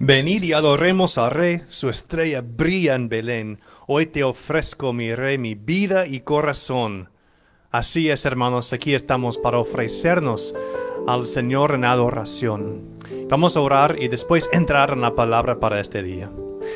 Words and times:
Venid 0.00 0.44
y 0.44 0.52
adoremos 0.52 1.18
al 1.18 1.32
Rey, 1.32 1.62
su 1.70 1.88
estrella 1.88 2.40
brilla 2.40 2.94
en 2.94 3.08
Belén. 3.08 3.58
Hoy 3.88 4.06
te 4.06 4.22
ofrezco, 4.22 4.92
mi 4.92 5.12
Rey, 5.12 5.38
mi 5.38 5.56
vida 5.56 6.06
y 6.06 6.20
corazón. 6.20 7.08
Así 7.72 8.08
es, 8.08 8.24
hermanos, 8.24 8.72
aquí 8.72 8.94
estamos 8.94 9.38
para 9.38 9.58
ofrecernos 9.58 10.54
al 11.08 11.26
Señor 11.26 11.74
en 11.74 11.84
adoración. 11.84 12.94
Vamos 13.28 13.56
a 13.56 13.60
orar 13.60 13.96
y 14.00 14.06
después 14.06 14.48
entrar 14.52 14.92
en 14.92 15.00
la 15.00 15.16
palabra 15.16 15.58
para 15.58 15.80
este 15.80 16.04
día. 16.04 16.30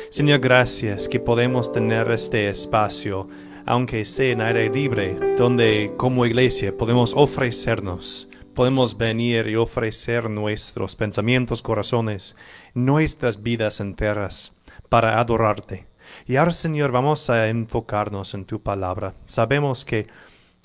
Señor, 0.09 0.39
gracias 0.39 1.07
que 1.07 1.21
podemos 1.21 1.71
tener 1.71 2.11
este 2.11 2.49
espacio, 2.49 3.29
aunque 3.65 4.03
sea 4.03 4.33
en 4.33 4.41
aire 4.41 4.69
libre, 4.69 5.35
donde 5.37 5.93
como 5.95 6.25
iglesia 6.25 6.77
podemos 6.77 7.13
ofrecernos 7.15 8.27
podemos 8.53 8.97
venir 8.97 9.47
y 9.47 9.55
ofrecer 9.55 10.29
nuestros 10.29 10.95
pensamientos, 10.95 11.61
corazones, 11.61 12.37
nuestras 12.73 13.41
vidas 13.41 13.79
enteras 13.79 14.55
para 14.89 15.19
adorarte. 15.19 15.87
Y 16.27 16.35
ahora, 16.35 16.51
Señor, 16.51 16.91
vamos 16.91 17.29
a 17.29 17.47
enfocarnos 17.47 18.33
en 18.33 18.45
tu 18.45 18.61
palabra. 18.61 19.13
Sabemos 19.27 19.85
que 19.85 20.07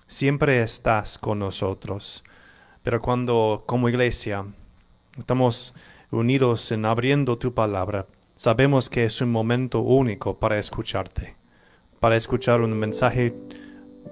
siempre 0.07 0.63
estás 0.63 1.19
con 1.19 1.39
nosotros, 1.39 2.25
pero 2.83 3.01
cuando 3.01 3.65
como 3.67 3.89
iglesia 3.89 4.45
estamos 5.17 5.75
unidos 6.11 6.71
en 6.73 6.85
abriendo 6.85 7.39
tu 7.39 7.55
palabra, 7.55 8.07
sabemos 8.37 8.89
que 8.89 9.05
es 9.05 9.21
un 9.21 9.33
momento 9.33 9.81
único 9.81 10.39
para 10.39 10.59
escucharte, 10.59 11.37
para 12.01 12.17
escuchar 12.17 12.61
un 12.61 12.73
mensaje 12.79 13.35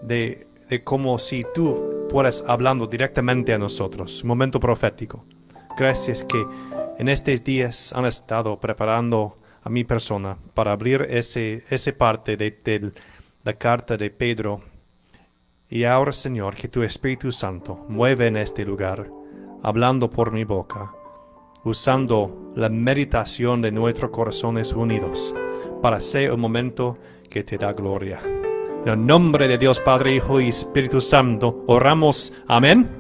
de, 0.03 0.46
de 0.69 0.83
como 0.83 1.19
si 1.19 1.45
tú 1.55 2.07
fueras 2.11 2.45
hablando 2.47 2.87
directamente 2.87 3.53
a 3.53 3.59
nosotros. 3.59 4.25
Momento 4.25 4.61
profético. 4.61 5.25
Gracias 5.77 6.25
que 6.25 6.45
en 6.99 7.09
estos 7.09 7.45
días 7.45 7.93
han 7.93 8.07
estado 8.07 8.59
preparando 8.59 9.37
a 9.63 9.69
mi 9.69 9.85
persona 9.85 10.39
para 10.55 10.73
abrir 10.73 11.07
ese, 11.11 11.65
ese 11.69 11.93
parte 11.93 12.37
de, 12.37 12.51
de 12.65 12.93
la 13.43 13.53
carta 13.55 13.97
de 13.97 14.11
Pedro. 14.11 14.61
Y 15.69 15.85
ahora, 15.85 16.13
Señor, 16.13 16.55
que 16.55 16.69
tu 16.69 16.83
Espíritu 16.83 17.33
Santo 17.33 17.85
mueve 17.89 18.29
en 18.29 18.37
este 18.37 18.65
lugar, 18.65 19.11
hablando 19.63 20.11
por 20.11 20.31
mi 20.31 20.45
boca, 20.45 20.93
usando 21.65 22.53
la 22.55 22.69
meditación 22.69 23.61
de 23.61 23.73
nuestros 23.73 24.13
corazones 24.13 24.73
unidos, 24.73 25.35
para 25.83 26.01
ser 26.01 26.33
un 26.33 26.41
momento 26.41 26.97
que 27.29 27.43
te 27.43 27.59
da 27.59 27.73
gloria. 27.73 28.21
En 28.87 28.93
el 28.93 29.05
nombre 29.05 29.49
de 29.49 29.59
Dios 29.59 29.81
Padre, 29.81 30.15
Hijo 30.15 30.41
y 30.41 30.47
Espíritu 30.47 31.01
Santo, 31.01 31.65
oramos. 31.67 32.33
Amén 32.47 32.97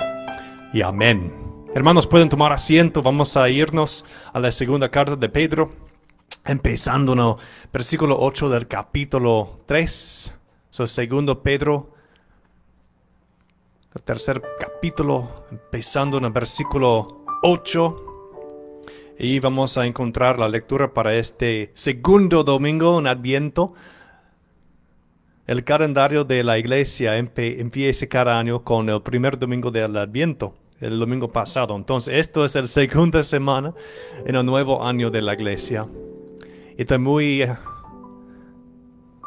y 0.72 0.82
amén. 0.82 1.32
Hermanos, 1.76 2.08
pueden 2.08 2.28
tomar 2.28 2.52
asiento. 2.52 3.02
Vamos 3.02 3.36
a 3.36 3.48
irnos 3.48 4.04
a 4.32 4.40
la 4.40 4.50
segunda 4.50 4.88
carta 4.88 5.14
de 5.14 5.28
Pedro, 5.28 5.70
empezando 6.44 7.12
en 7.12 7.20
el 7.20 7.34
versículo 7.72 8.16
8 8.18 8.48
del 8.48 8.66
capítulo 8.66 9.54
3. 9.66 10.34
So, 10.70 10.88
segundo 10.88 11.40
Pedro, 11.40 11.92
el 13.94 14.02
tercer 14.02 14.42
capítulo, 14.58 15.46
empezando 15.52 16.18
en 16.18 16.24
el 16.24 16.32
versículo 16.32 17.24
8. 17.44 18.02
Y 19.20 19.38
vamos 19.38 19.78
a 19.78 19.86
encontrar 19.86 20.40
la 20.40 20.48
lectura 20.48 20.92
para 20.92 21.14
este 21.14 21.70
segundo 21.74 22.42
domingo 22.42 22.98
en 22.98 23.06
Adviento 23.06 23.74
el 25.46 25.62
calendario 25.62 26.24
de 26.24 26.42
la 26.42 26.58
iglesia 26.58 27.16
empieza 27.16 28.06
cada 28.08 28.38
año 28.38 28.64
con 28.64 28.88
el 28.88 29.00
primer 29.00 29.38
domingo 29.38 29.70
del 29.70 29.96
Adviento, 29.96 30.54
el 30.80 30.98
domingo 30.98 31.28
pasado. 31.28 31.76
Entonces, 31.76 32.14
esto 32.14 32.44
es 32.44 32.56
la 32.56 32.66
segunda 32.66 33.22
semana 33.22 33.72
en 34.24 34.34
el 34.34 34.44
nuevo 34.44 34.84
año 34.84 35.08
de 35.08 35.22
la 35.22 35.34
iglesia. 35.34 35.86
Y 36.76 36.82
estoy 36.82 36.98
muy, 36.98 37.46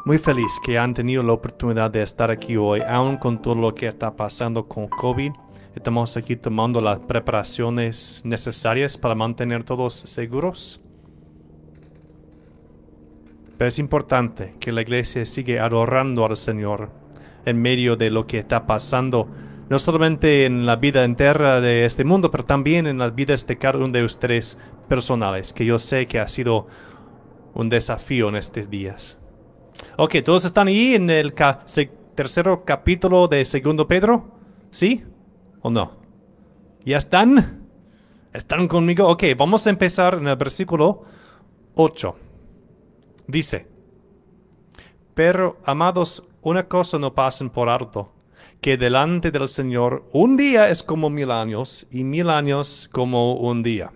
muy 0.04 0.18
feliz 0.18 0.52
que 0.62 0.76
han 0.76 0.92
tenido 0.92 1.22
la 1.22 1.32
oportunidad 1.32 1.90
de 1.90 2.02
estar 2.02 2.30
aquí 2.30 2.54
hoy, 2.54 2.82
aun 2.86 3.16
con 3.16 3.40
todo 3.40 3.54
lo 3.54 3.74
que 3.74 3.86
está 3.86 4.14
pasando 4.14 4.68
con 4.68 4.88
COVID. 4.88 5.32
Estamos 5.74 6.18
aquí 6.18 6.36
tomando 6.36 6.82
las 6.82 6.98
preparaciones 6.98 8.20
necesarias 8.26 8.98
para 8.98 9.14
mantener 9.14 9.64
todos 9.64 9.94
seguros. 9.94 10.82
Pero 13.60 13.68
es 13.68 13.78
importante 13.78 14.54
que 14.58 14.72
la 14.72 14.80
iglesia 14.80 15.26
siga 15.26 15.66
adorando 15.66 16.24
al 16.24 16.34
Señor 16.38 16.88
en 17.44 17.60
medio 17.60 17.94
de 17.94 18.08
lo 18.10 18.26
que 18.26 18.38
está 18.38 18.66
pasando, 18.66 19.28
no 19.68 19.78
solamente 19.78 20.46
en 20.46 20.64
la 20.64 20.76
vida 20.76 21.04
entera 21.04 21.60
de 21.60 21.84
este 21.84 22.04
mundo, 22.04 22.30
pero 22.30 22.42
también 22.46 22.86
en 22.86 22.96
las 22.96 23.14
vidas 23.14 23.46
de 23.46 23.58
cada 23.58 23.76
uno 23.76 23.88
de 23.88 24.02
ustedes 24.02 24.56
personales, 24.88 25.52
que 25.52 25.66
yo 25.66 25.78
sé 25.78 26.06
que 26.06 26.18
ha 26.18 26.26
sido 26.26 26.68
un 27.52 27.68
desafío 27.68 28.30
en 28.30 28.36
estos 28.36 28.70
días. 28.70 29.18
Ok, 29.98 30.14
¿todos 30.24 30.46
están 30.46 30.68
ahí 30.68 30.94
en 30.94 31.10
el 31.10 31.34
tercer 32.14 32.46
capítulo 32.64 33.28
de 33.28 33.44
Segundo 33.44 33.86
Pedro? 33.86 34.38
¿Sí 34.70 35.04
o 35.60 35.68
no? 35.68 35.98
¿Ya 36.86 36.96
están? 36.96 37.68
¿Están 38.32 38.66
conmigo? 38.68 39.06
Ok, 39.06 39.24
vamos 39.36 39.66
a 39.66 39.68
empezar 39.68 40.14
en 40.14 40.28
el 40.28 40.36
versículo 40.36 41.04
8. 41.74 42.29
Dice, 43.30 43.68
pero 45.14 45.58
amados, 45.64 46.26
una 46.42 46.66
cosa 46.66 46.98
no 46.98 47.14
pasen 47.14 47.48
por 47.48 47.68
alto, 47.68 48.12
que 48.60 48.76
delante 48.76 49.30
del 49.30 49.46
Señor 49.46 50.08
un 50.12 50.36
día 50.36 50.68
es 50.68 50.82
como 50.82 51.10
mil 51.10 51.30
años 51.30 51.86
y 51.92 52.02
mil 52.02 52.28
años 52.28 52.88
como 52.90 53.34
un 53.34 53.62
día. 53.62 53.92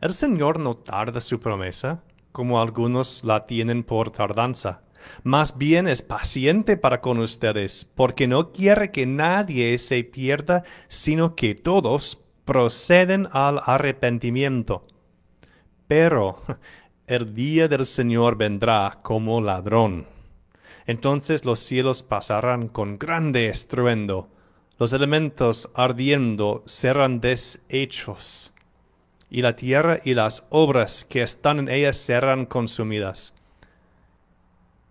El 0.00 0.12
Señor 0.12 0.60
no 0.60 0.74
tarda 0.74 1.20
su 1.20 1.40
promesa, 1.40 2.04
como 2.30 2.60
algunos 2.60 3.24
la 3.24 3.44
tienen 3.44 3.82
por 3.82 4.10
tardanza. 4.10 4.82
Más 5.24 5.58
bien 5.58 5.88
es 5.88 6.00
paciente 6.00 6.76
para 6.76 7.00
con 7.00 7.18
ustedes, 7.18 7.90
porque 7.96 8.28
no 8.28 8.52
quiere 8.52 8.92
que 8.92 9.04
nadie 9.04 9.76
se 9.78 10.04
pierda, 10.04 10.62
sino 10.86 11.34
que 11.34 11.56
todos 11.56 12.22
proceden 12.44 13.28
al 13.32 13.60
arrepentimiento. 13.64 14.86
Pero 15.88 16.40
el 17.10 17.34
día 17.34 17.66
del 17.66 17.86
Señor 17.86 18.36
vendrá 18.36 19.00
como 19.02 19.40
ladrón. 19.40 20.06
Entonces 20.86 21.44
los 21.44 21.58
cielos 21.58 22.04
pasarán 22.04 22.68
con 22.68 23.00
grande 23.00 23.48
estruendo, 23.48 24.28
los 24.78 24.92
elementos 24.92 25.72
ardiendo 25.74 26.62
serán 26.66 27.20
deshechos, 27.20 28.52
y 29.28 29.42
la 29.42 29.56
tierra 29.56 29.98
y 30.04 30.14
las 30.14 30.46
obras 30.50 31.04
que 31.04 31.22
están 31.22 31.58
en 31.58 31.68
ella 31.68 31.92
serán 31.92 32.46
consumidas. 32.46 33.34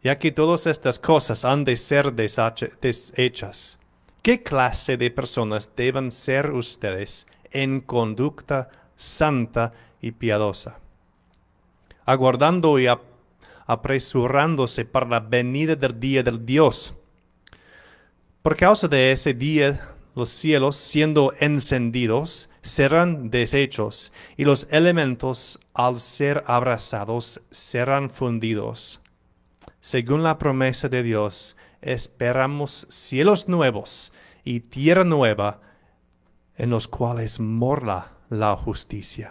Ya 0.03 0.19
que 0.19 0.33
todas 0.33 0.67
estas 0.67 0.99
cosas 0.99 1.45
han 1.45 1.63
de 1.63 1.77
ser 1.77 2.11
deshechas, 2.11 3.79
¿qué 4.21 4.43
clase 4.43 4.97
de 4.97 5.09
personas 5.09 5.71
deben 5.73 6.11
ser 6.11 6.51
ustedes 6.51 7.27
en 7.51 7.79
conducta 7.79 8.67
santa 8.97 9.71
y 10.01 10.11
piadosa? 10.11 10.79
Aguardando 12.09 12.79
y 12.79 12.87
apresurándose 13.67 14.83
para 14.83 15.05
la 15.07 15.19
venida 15.19 15.75
del 15.75 15.99
día 15.99 16.23
del 16.23 16.43
Dios. 16.43 16.95
Por 18.41 18.57
causa 18.57 18.87
de 18.87 19.11
ese 19.11 19.35
día, 19.35 19.93
los 20.15 20.29
cielos, 20.29 20.75
siendo 20.75 21.33
encendidos, 21.39 22.49
serán 22.63 23.29
deshechos, 23.29 24.11
y 24.37 24.45
los 24.45 24.67
elementos, 24.71 25.59
al 25.75 25.99
ser 25.99 26.43
abrazados, 26.47 27.41
serán 27.51 28.09
fundidos. 28.09 29.01
Según 29.79 30.23
la 30.23 30.39
promesa 30.39 30.89
de 30.89 31.03
Dios, 31.03 31.57
esperamos 31.79 32.87
cielos 32.89 33.47
nuevos 33.47 34.13
y 34.43 34.61
tierra 34.61 35.03
nueva, 35.03 35.61
en 36.57 36.71
los 36.71 36.87
cuales 36.87 37.39
morla 37.39 38.13
la 38.31 38.57
justicia. 38.57 39.29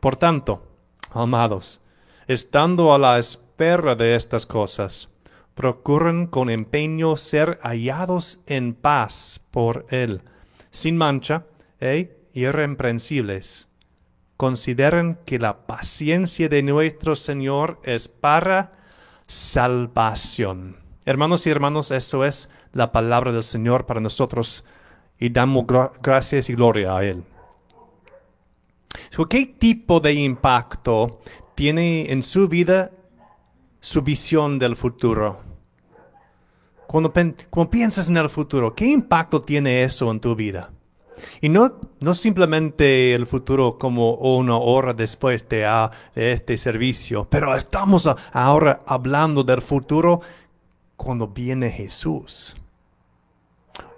Por 0.00 0.16
tanto, 0.16 0.66
amados, 1.12 1.82
estando 2.26 2.94
a 2.94 2.98
la 2.98 3.18
espera 3.18 3.94
de 3.94 4.14
estas 4.14 4.46
cosas, 4.46 5.08
procuren 5.54 6.26
con 6.26 6.50
empeño 6.50 7.16
ser 7.16 7.58
hallados 7.62 8.40
en 8.46 8.74
paz 8.74 9.44
por 9.50 9.86
Él, 9.90 10.22
sin 10.70 10.96
mancha 10.96 11.44
e 11.80 12.16
irreprensibles. 12.32 13.68
Consideren 14.36 15.18
que 15.24 15.38
la 15.38 15.66
paciencia 15.66 16.48
de 16.48 16.62
nuestro 16.62 17.14
Señor 17.14 17.80
es 17.84 18.08
para 18.08 18.72
salvación. 19.26 20.76
Hermanos 21.06 21.46
y 21.46 21.50
hermanos, 21.50 21.90
eso 21.90 22.24
es 22.24 22.50
la 22.72 22.90
palabra 22.90 23.30
del 23.30 23.44
Señor 23.44 23.86
para 23.86 24.00
nosotros 24.00 24.64
y 25.18 25.28
damos 25.28 25.64
gracias 26.02 26.50
y 26.50 26.54
gloria 26.54 26.96
a 26.96 27.04
Él. 27.04 27.22
¿Qué 29.28 29.46
tipo 29.46 30.00
de 30.00 30.14
impacto 30.14 31.20
tiene 31.54 32.10
en 32.10 32.22
su 32.22 32.48
vida 32.48 32.90
su 33.80 34.02
visión 34.02 34.58
del 34.58 34.76
futuro. 34.76 35.40
Cuando, 36.86 37.12
piensas 37.70 38.08
en 38.08 38.16
el 38.16 38.30
futuro, 38.30 38.74
¿qué 38.74 38.86
impacto 38.86 39.42
tiene 39.42 39.82
eso 39.82 40.10
en 40.10 40.20
tu 40.20 40.34
vida? 40.34 40.70
Y 41.40 41.48
no, 41.48 41.80
no 42.00 42.14
simplemente 42.14 43.14
el 43.14 43.26
futuro 43.26 43.78
como 43.78 44.14
una 44.14 44.56
hora 44.56 44.94
después 44.94 45.48
de, 45.48 45.64
ah, 45.64 45.90
de 46.14 46.32
este 46.32 46.56
servicio, 46.56 47.26
pero 47.28 47.54
estamos 47.54 48.08
ahora 48.32 48.82
hablando 48.86 49.42
del 49.42 49.60
futuro 49.60 50.20
cuando 50.96 51.28
viene 51.28 51.70
Jesús. 51.70 52.56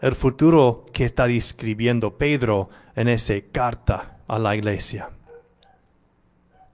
El 0.00 0.14
futuro 0.14 0.84
que 0.92 1.04
está 1.04 1.26
describiendo 1.26 2.16
Pedro 2.16 2.70
en 2.94 3.08
esa 3.08 3.34
carta 3.52 4.18
a 4.26 4.38
la 4.38 4.56
iglesia. 4.56 5.10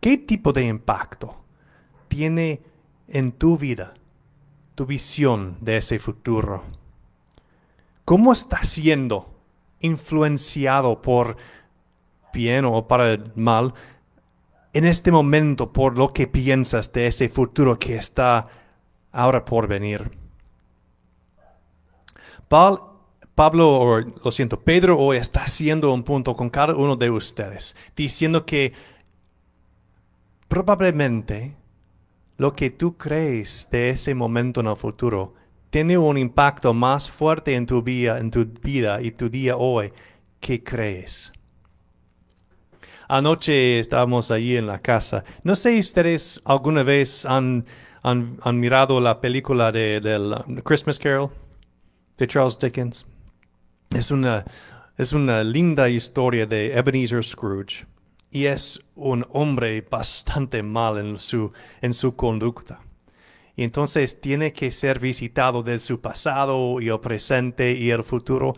¿Qué 0.02 0.19
tipo 0.19 0.52
de 0.52 0.66
impacto 0.66 1.37
tiene 2.08 2.60
en 3.06 3.31
tu 3.31 3.56
vida 3.56 3.94
tu 4.75 4.84
visión 4.84 5.58
de 5.60 5.76
ese 5.76 6.00
futuro? 6.00 6.64
¿Cómo 8.04 8.32
está 8.32 8.64
siendo 8.64 9.32
influenciado 9.78 11.00
por 11.00 11.37
bien 12.34 12.64
o 12.64 12.88
para 12.88 13.16
mal 13.37 13.75
en 14.72 14.87
este 14.87 15.12
momento 15.12 15.72
por 15.72 15.96
lo 15.96 16.12
que 16.12 16.26
piensas 16.26 16.93
de 16.93 17.06
ese 17.06 17.28
futuro 17.28 17.78
que 17.78 17.94
está 17.94 18.48
ahora 19.12 19.44
por 19.44 19.69
venir? 19.69 20.10
Pablo, 22.48 22.98
o 23.37 24.00
lo 24.00 24.32
siento, 24.32 24.58
Pedro 24.62 24.98
hoy 24.98 25.19
está 25.19 25.44
haciendo 25.44 25.94
un 25.94 26.02
punto 26.02 26.34
con 26.34 26.50
cada 26.50 26.75
uno 26.75 26.96
de 26.96 27.08
ustedes, 27.08 27.76
diciendo 27.94 28.44
que 28.44 28.72
probablemente 30.52 31.56
lo 32.37 32.52
que 32.52 32.69
tú 32.69 32.99
crees 32.99 33.69
de 33.70 33.88
ese 33.88 34.14
momento 34.14 34.60
en 34.60 34.66
el 34.66 34.76
futuro 34.76 35.32
tiene 35.70 35.96
un 35.96 36.19
impacto 36.19 36.75
más 36.75 37.10
fuerte 37.10 37.54
en 37.54 37.64
tu 37.64 37.82
vida, 37.82 38.19
en 38.19 38.31
tu 38.31 38.44
vida 38.44 39.00
y 39.00 39.12
tu 39.12 39.31
día 39.31 39.56
hoy 39.56 39.94
que 40.40 40.62
crees. 40.62 41.32
Anoche 43.08 43.78
estábamos 43.78 44.31
allí 44.31 44.58
en 44.58 44.66
la 44.66 44.78
casa. 44.78 45.25
No 45.43 45.56
sé 45.56 45.72
si 45.72 45.81
ustedes 45.81 46.43
alguna 46.44 46.82
vez 46.82 47.25
han, 47.25 47.64
mirado 48.52 49.00
la 49.00 49.22
película 49.22 49.72
de, 49.72 50.00
del 50.00 50.34
Christmas 50.64 50.98
Carol 50.98 51.31
de 52.19 52.26
Charles 52.26 52.58
Dickens. 52.58 53.06
Es 53.88 54.10
una, 54.10 54.44
es 54.98 55.14
una 55.14 55.43
linda 55.43 55.88
historia 55.88 56.44
de 56.44 56.76
Ebenezer 56.76 57.25
Scrooge 57.25 57.87
y 58.32 58.46
es 58.46 58.81
un 58.96 59.26
hombre 59.31 59.87
bastante 59.88 60.62
mal 60.62 60.99
en 60.99 61.19
su, 61.19 61.52
en 61.82 61.93
su 61.93 62.17
conducta. 62.17 62.81
Y 63.55 63.62
entonces 63.62 64.23
tiene 64.23 64.55
que 64.55 64.73
ser 64.73 64.99
visitado 64.99 65.62
de 65.62 65.79
su 65.79 66.00
pasado 66.00 66.81
y 66.81 66.88
el 66.88 66.99
presente 66.99 67.73
y 67.73 67.90
el 67.90 68.02
futuro 68.02 68.55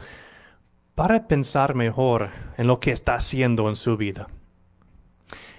para 0.94 1.26
pensar 1.26 1.74
mejor 1.74 2.30
en 2.56 2.68
lo 2.68 2.78
que 2.78 2.92
está 2.92 3.16
haciendo 3.16 3.68
en 3.68 3.74
su 3.74 3.96
vida. 3.96 4.28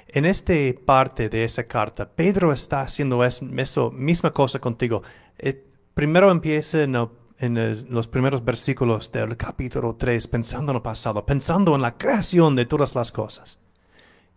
En 0.08 0.24
esta 0.24 0.54
parte 0.86 1.28
de 1.28 1.44
esa 1.44 1.68
carta, 1.68 2.10
Pedro 2.10 2.54
está 2.54 2.80
haciendo 2.80 3.22
eso, 3.26 3.92
misma 3.92 4.32
cosa 4.32 4.60
contigo. 4.60 5.04
Eh, 5.38 5.62
primero 5.94 6.32
empieza 6.32 6.84
en 6.84 7.90
los 7.90 8.08
primeros 8.08 8.46
versículos 8.46 9.12
del 9.12 9.36
capítulo 9.36 9.98
3, 9.98 10.26
pensando 10.28 10.72
en 10.72 10.78
el 10.78 10.82
pasado, 10.82 11.26
pensando 11.26 11.76
en 11.76 11.82
la 11.82 11.98
creación 11.98 12.56
de 12.56 12.66
todas 12.66 12.96
las 12.96 13.12
cosas. 13.12 13.65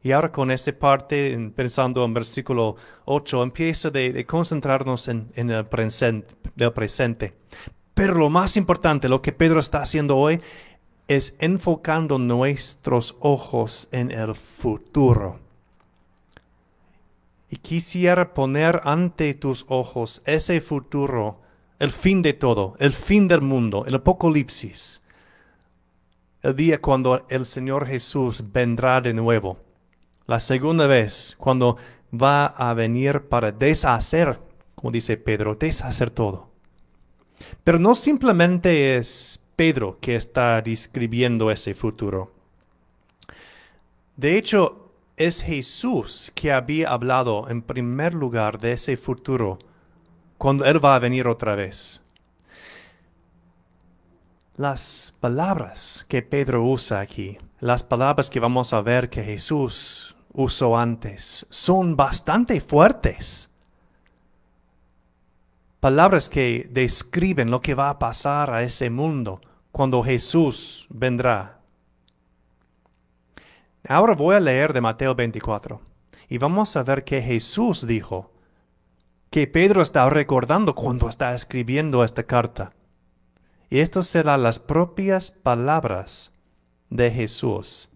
Y 0.02 0.12
ahora 0.12 0.30
con 0.30 0.50
esta 0.50 0.72
parte, 0.72 1.36
pensando 1.54 2.04
en 2.04 2.14
versículo 2.14 2.76
8, 3.04 3.42
empieza 3.42 3.90
de, 3.90 4.24
concentrarnos 4.26 5.08
en, 5.08 5.30
el 5.34 5.66
presente, 5.66 6.34
presente. 6.70 7.34
Pero 7.94 8.14
lo 8.14 8.30
más 8.30 8.56
importante, 8.56 9.08
lo 9.08 9.20
que 9.20 9.32
Pedro 9.32 9.58
está 9.58 9.80
haciendo 9.80 10.16
hoy, 10.16 10.40
es 11.08 11.36
enfocando 11.40 12.18
nuestros 12.18 13.16
ojos 13.20 13.88
en 13.90 14.12
el 14.12 14.34
futuro. 14.34 15.40
Y 17.50 17.56
quisiera 17.56 18.34
poner 18.34 18.80
ante 18.84 19.34
tus 19.34 19.64
ojos 19.68 20.22
ese 20.26 20.60
futuro, 20.60 21.40
el 21.80 21.90
fin 21.90 22.22
de 22.22 22.34
todo, 22.34 22.76
el 22.78 22.92
fin 22.92 23.26
del 23.26 23.40
mundo, 23.40 23.84
el 23.86 23.96
apocalipsis. 23.96 25.02
El 26.42 26.54
día 26.54 26.80
cuando 26.80 27.26
el 27.28 27.46
Señor 27.46 27.86
Jesús 27.86 28.44
vendrá 28.52 29.00
de 29.00 29.12
nuevo 29.12 29.67
la 30.28 30.40
segunda 30.40 30.86
vez, 30.86 31.34
cuando 31.38 31.78
va 32.12 32.46
a 32.46 32.75
venir 32.75 33.28
para 33.28 33.50
deshacer, 33.50 34.38
como 34.75 34.92
dice 34.92 35.16
Pedro, 35.16 35.54
deshacer 35.54 36.10
todo. 36.10 36.50
Pero 37.64 37.78
no 37.78 37.94
simplemente 37.94 38.96
es 38.96 39.42
Pedro 39.56 39.98
que 40.02 40.16
está 40.16 40.60
describiendo 40.60 41.50
ese 41.50 41.75
futuro. 41.75 42.30
De 44.16 44.36
hecho, 44.36 44.92
es 45.16 45.40
Jesús 45.40 46.30
que 46.34 46.52
había 46.52 46.90
hablado 46.90 47.48
en 47.48 47.62
primer 47.62 48.12
lugar 48.12 48.58
de 48.58 48.72
ese 48.72 48.98
futuro 48.98 49.58
cuando 50.36 50.66
Él 50.66 50.84
va 50.84 50.94
a 50.94 50.98
venir 50.98 51.26
otra 51.26 51.56
vez. 51.56 52.02
Las 54.58 55.14
palabras 55.20 56.04
que 56.06 56.20
Pedro 56.20 56.64
usa 56.64 57.00
aquí, 57.00 57.38
las 57.60 57.82
palabras 57.82 58.28
que 58.28 58.40
vamos 58.40 58.75
a 58.75 58.82
ver 58.82 59.08
que 59.08 59.25
Jesús 59.25 60.16
usó 60.38 60.79
antes 60.79 61.46
son 61.50 61.96
bastante 61.96 62.61
fuertes. 62.61 63.52
Palabras 65.81 66.29
que 66.29 66.69
describen 66.70 67.50
lo 67.50 67.61
que 67.61 67.75
va 67.75 67.90
a 67.90 67.99
pasar 67.99 68.52
a 68.52 68.62
ese 68.62 68.88
mundo 68.88 69.40
cuando 69.73 70.00
Jesús 70.05 70.87
vendrá. 70.90 71.58
Ahora 73.88 74.14
voy 74.14 74.37
a 74.37 74.40
leer 74.40 74.73
de 74.73 74.81
Mateo 74.81 75.12
24 75.17 75.81
y 76.29 76.38
vamos 76.38 76.76
a 76.76 76.85
ver 76.85 77.02
que 77.02 77.20
Jesús 77.20 77.85
dijo 77.85 78.32
que 79.31 79.49
Pedro 79.49 79.82
está 79.82 80.08
recordando 80.08 80.76
cuando 80.76 81.08
está 81.08 81.35
escribiendo 81.35 82.05
esta 82.05 82.23
carta. 82.23 82.73
Y 83.70 83.81
esto 83.81 84.05
serán 84.05 84.44
las 84.44 84.61
propias 84.61 85.32
palabras 85.32 86.32
de 86.90 87.11
Jesús 87.11 87.90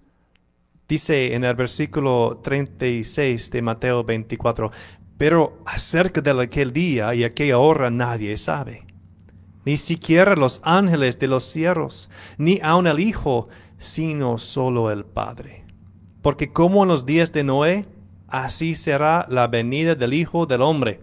Dice 0.92 1.34
en 1.34 1.42
el 1.42 1.54
versículo 1.54 2.38
36 2.42 3.50
de 3.50 3.62
Mateo 3.62 4.04
24, 4.04 4.70
pero 5.16 5.56
acerca 5.64 6.20
de 6.20 6.42
aquel 6.42 6.70
día 6.70 7.14
y 7.14 7.24
aquella 7.24 7.56
hora 7.56 7.88
nadie 7.88 8.36
sabe, 8.36 8.84
ni 9.64 9.78
siquiera 9.78 10.36
los 10.36 10.60
ángeles 10.64 11.18
de 11.18 11.28
los 11.28 11.44
cielos, 11.44 12.10
ni 12.36 12.60
aun 12.62 12.86
el 12.86 13.00
Hijo, 13.00 13.48
sino 13.78 14.36
solo 14.36 14.90
el 14.90 15.06
Padre. 15.06 15.64
Porque 16.20 16.52
como 16.52 16.82
en 16.82 16.90
los 16.90 17.06
días 17.06 17.32
de 17.32 17.42
Noé, 17.42 17.86
así 18.28 18.74
será 18.74 19.26
la 19.30 19.48
venida 19.48 19.94
del 19.94 20.12
Hijo 20.12 20.44
del 20.44 20.60
Hombre. 20.60 21.00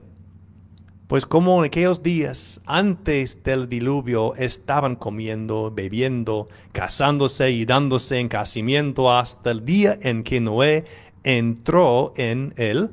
Pues 1.09 1.25
como 1.25 1.57
en 1.57 1.65
aquellos 1.65 2.03
días 2.03 2.61
antes 2.67 3.41
del 3.41 3.67
diluvio 3.67 4.35
estaban 4.35 4.95
comiendo, 4.95 5.71
bebiendo, 5.71 6.49
casándose 6.71 7.49
y 7.49 7.65
dándose 7.65 8.19
en 8.19 8.27
casamiento 8.27 9.11
hasta 9.11 9.49
el 9.49 9.65
día 9.65 9.97
en 10.03 10.21
que 10.21 10.39
Noé 10.39 10.85
entró 11.23 12.13
en 12.15 12.53
el 12.57 12.91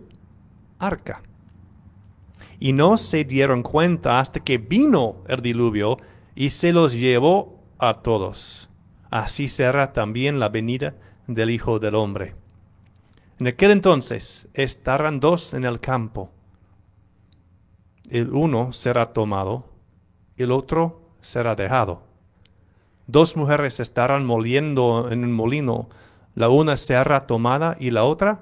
arca. 0.78 1.20
Y 2.58 2.72
no 2.72 2.96
se 2.96 3.24
dieron 3.24 3.62
cuenta 3.62 4.18
hasta 4.18 4.40
que 4.40 4.56
vino 4.56 5.16
el 5.28 5.42
diluvio 5.42 5.98
y 6.34 6.48
se 6.48 6.72
los 6.72 6.94
llevó 6.94 7.60
a 7.78 8.00
todos. 8.00 8.70
Así 9.10 9.50
será 9.50 9.92
también 9.92 10.40
la 10.40 10.48
venida 10.48 10.94
del 11.26 11.50
Hijo 11.50 11.78
del 11.80 11.94
Hombre. 11.94 12.34
En 13.38 13.48
aquel 13.48 13.72
entonces 13.72 14.48
estarán 14.54 15.20
dos 15.20 15.52
en 15.52 15.66
el 15.66 15.80
campo 15.80 16.30
el 18.10 18.30
uno 18.30 18.72
será 18.72 19.06
tomado, 19.06 19.64
el 20.36 20.52
otro 20.52 21.02
será 21.20 21.54
dejado. 21.54 22.02
Dos 23.06 23.36
mujeres 23.36 23.80
estarán 23.80 24.24
moliendo 24.24 25.08
en 25.10 25.24
un 25.24 25.32
molino, 25.32 25.88
la 26.34 26.48
una 26.48 26.76
será 26.76 27.26
tomada 27.26 27.76
y 27.78 27.90
la 27.90 28.04
otra 28.04 28.40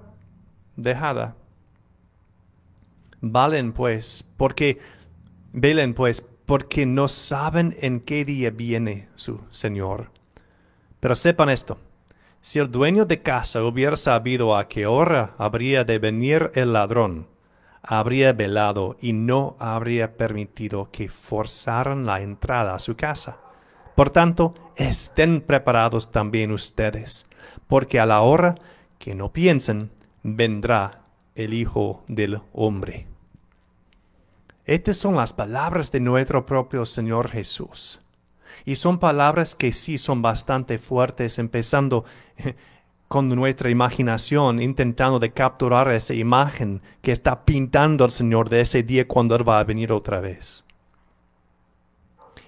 dejada. 0.76 1.36
Valen 3.20 3.72
pues, 3.72 4.28
porque, 4.36 4.78
velen 5.52 5.94
pues, 5.94 6.26
porque 6.46 6.86
no 6.86 7.08
saben 7.08 7.74
en 7.80 8.00
qué 8.00 8.24
día 8.24 8.50
viene 8.50 9.08
su 9.16 9.40
Señor. 9.50 10.10
Pero 11.00 11.16
sepan 11.16 11.50
esto, 11.50 11.78
si 12.40 12.58
el 12.58 12.70
dueño 12.70 13.06
de 13.06 13.22
casa 13.22 13.62
hubiera 13.62 13.96
sabido 13.96 14.56
a 14.56 14.68
qué 14.68 14.86
hora 14.86 15.34
habría 15.38 15.84
de 15.84 15.98
venir 15.98 16.50
el 16.54 16.72
ladrón, 16.74 17.26
habría 17.86 18.32
velado 18.32 18.96
y 19.00 19.12
no 19.12 19.56
habría 19.58 20.16
permitido 20.16 20.90
que 20.90 21.08
forzaran 21.08 22.06
la 22.06 22.22
entrada 22.22 22.74
a 22.74 22.78
su 22.78 22.96
casa. 22.96 23.38
Por 23.94 24.10
tanto, 24.10 24.54
estén 24.76 25.40
preparados 25.40 26.10
también 26.10 26.50
ustedes, 26.50 27.26
porque 27.68 28.00
a 28.00 28.06
la 28.06 28.22
hora 28.22 28.56
que 28.98 29.14
no 29.14 29.32
piensen, 29.32 29.90
vendrá 30.22 31.02
el 31.34 31.52
Hijo 31.52 32.02
del 32.08 32.40
Hombre. 32.52 33.06
Estas 34.64 34.96
son 34.96 35.14
las 35.14 35.34
palabras 35.34 35.92
de 35.92 36.00
nuestro 36.00 36.46
propio 36.46 36.86
Señor 36.86 37.28
Jesús. 37.30 38.00
Y 38.64 38.76
son 38.76 38.98
palabras 38.98 39.54
que 39.54 39.72
sí 39.72 39.98
son 39.98 40.22
bastante 40.22 40.78
fuertes, 40.78 41.38
empezando 41.38 42.04
con 43.08 43.28
nuestra 43.28 43.70
imaginación, 43.70 44.60
intentando 44.60 45.18
de 45.18 45.32
capturar 45.32 45.90
esa 45.90 46.14
imagen 46.14 46.82
que 47.02 47.12
está 47.12 47.44
pintando 47.44 48.04
el 48.04 48.10
Señor 48.10 48.48
de 48.48 48.60
ese 48.60 48.82
día 48.82 49.06
cuando 49.06 49.36
Él 49.36 49.48
va 49.48 49.60
a 49.60 49.64
venir 49.64 49.92
otra 49.92 50.20
vez. 50.20 50.64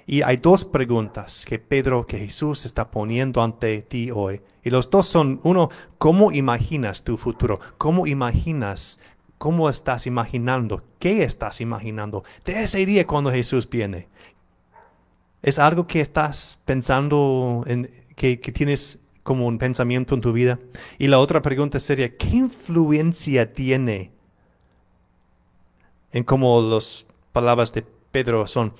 Y 0.07 0.23
hay 0.23 0.37
dos 0.37 0.65
preguntas 0.65 1.45
que 1.45 1.59
Pedro, 1.59 2.07
que 2.07 2.19
Jesús 2.19 2.65
está 2.65 2.91
poniendo 2.91 3.43
ante 3.43 3.83
ti 3.83 4.11
hoy. 4.13 4.41
Y 4.63 4.71
los 4.71 4.89
dos 4.89 5.07
son, 5.07 5.41
uno, 5.43 5.69
¿cómo 5.99 6.31
imaginas 6.31 7.03
tu 7.03 7.17
futuro? 7.17 7.59
¿Cómo 7.77 8.07
imaginas? 8.07 9.01
¿Cómo 9.37 9.69
estás 9.69 10.07
imaginando? 10.07 10.85
¿Qué 11.01 11.25
estás 11.25 11.61
imaginando 11.61 12.23
de 12.45 12.63
ese 12.63 12.87
día 12.87 13.05
cuando 13.05 13.33
Jesús 13.33 13.69
viene? 13.69 14.09
¿Es 15.43 15.59
algo 15.59 15.89
que 15.89 16.01
estás 16.01 16.63
pensando, 16.65 17.65
en, 17.67 17.91
que, 18.15 18.39
que 18.39 18.53
tienes 18.53 19.06
como 19.26 19.49
un 19.49 19.59
pensamiento 19.59 20.14
en 20.14 20.21
tu 20.23 20.33
vida? 20.33 20.59
Y 20.99 21.09
la 21.09 21.18
otra 21.18 21.42
pregunta 21.42 21.80
sería, 21.80 22.16
¿qué 22.16 22.28
influencia 22.28 23.52
tiene 23.52 24.12
en 26.12 26.23
cómo 26.23 26.62
las 26.62 27.04
palabras 27.33 27.73
de 27.73 27.85
Pedro 28.12 28.47
son? 28.47 28.73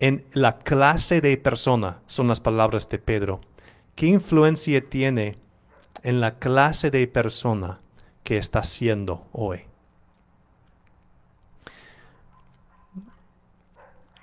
En 0.00 0.24
la 0.32 0.58
clase 0.58 1.20
de 1.20 1.36
persona 1.36 2.00
son 2.06 2.26
las 2.26 2.40
palabras 2.40 2.88
de 2.88 2.98
Pedro. 2.98 3.40
¿Qué 3.94 4.06
influencia 4.06 4.82
tiene 4.82 5.36
en 6.02 6.20
la 6.20 6.38
clase 6.38 6.90
de 6.90 7.06
persona 7.06 7.80
que 8.24 8.38
está 8.38 8.64
siendo 8.64 9.26
hoy? 9.32 9.60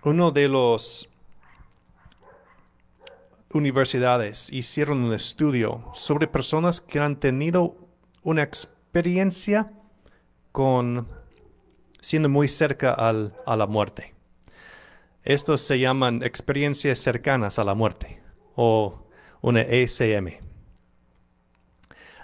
Uno 0.03 0.31
de 0.31 0.49
los 0.49 1.09
universidades 3.53 4.51
hicieron 4.51 5.03
un 5.03 5.13
estudio 5.13 5.91
sobre 5.93 6.27
personas 6.27 6.81
que 6.81 6.99
han 6.99 7.19
tenido 7.19 7.77
una 8.23 8.43
experiencia 8.43 9.71
con 10.51 11.07
siendo 11.99 12.29
muy 12.29 12.47
cerca 12.47 12.93
a 12.93 13.55
la 13.55 13.67
muerte. 13.67 14.13
Estos 15.23 15.61
se 15.61 15.79
llaman 15.79 16.21
experiencias 16.21 16.99
cercanas 16.99 17.59
a 17.59 17.63
la 17.63 17.75
muerte 17.75 18.21
o 18.55 19.07
una 19.41 19.61
ECM. 19.61 20.39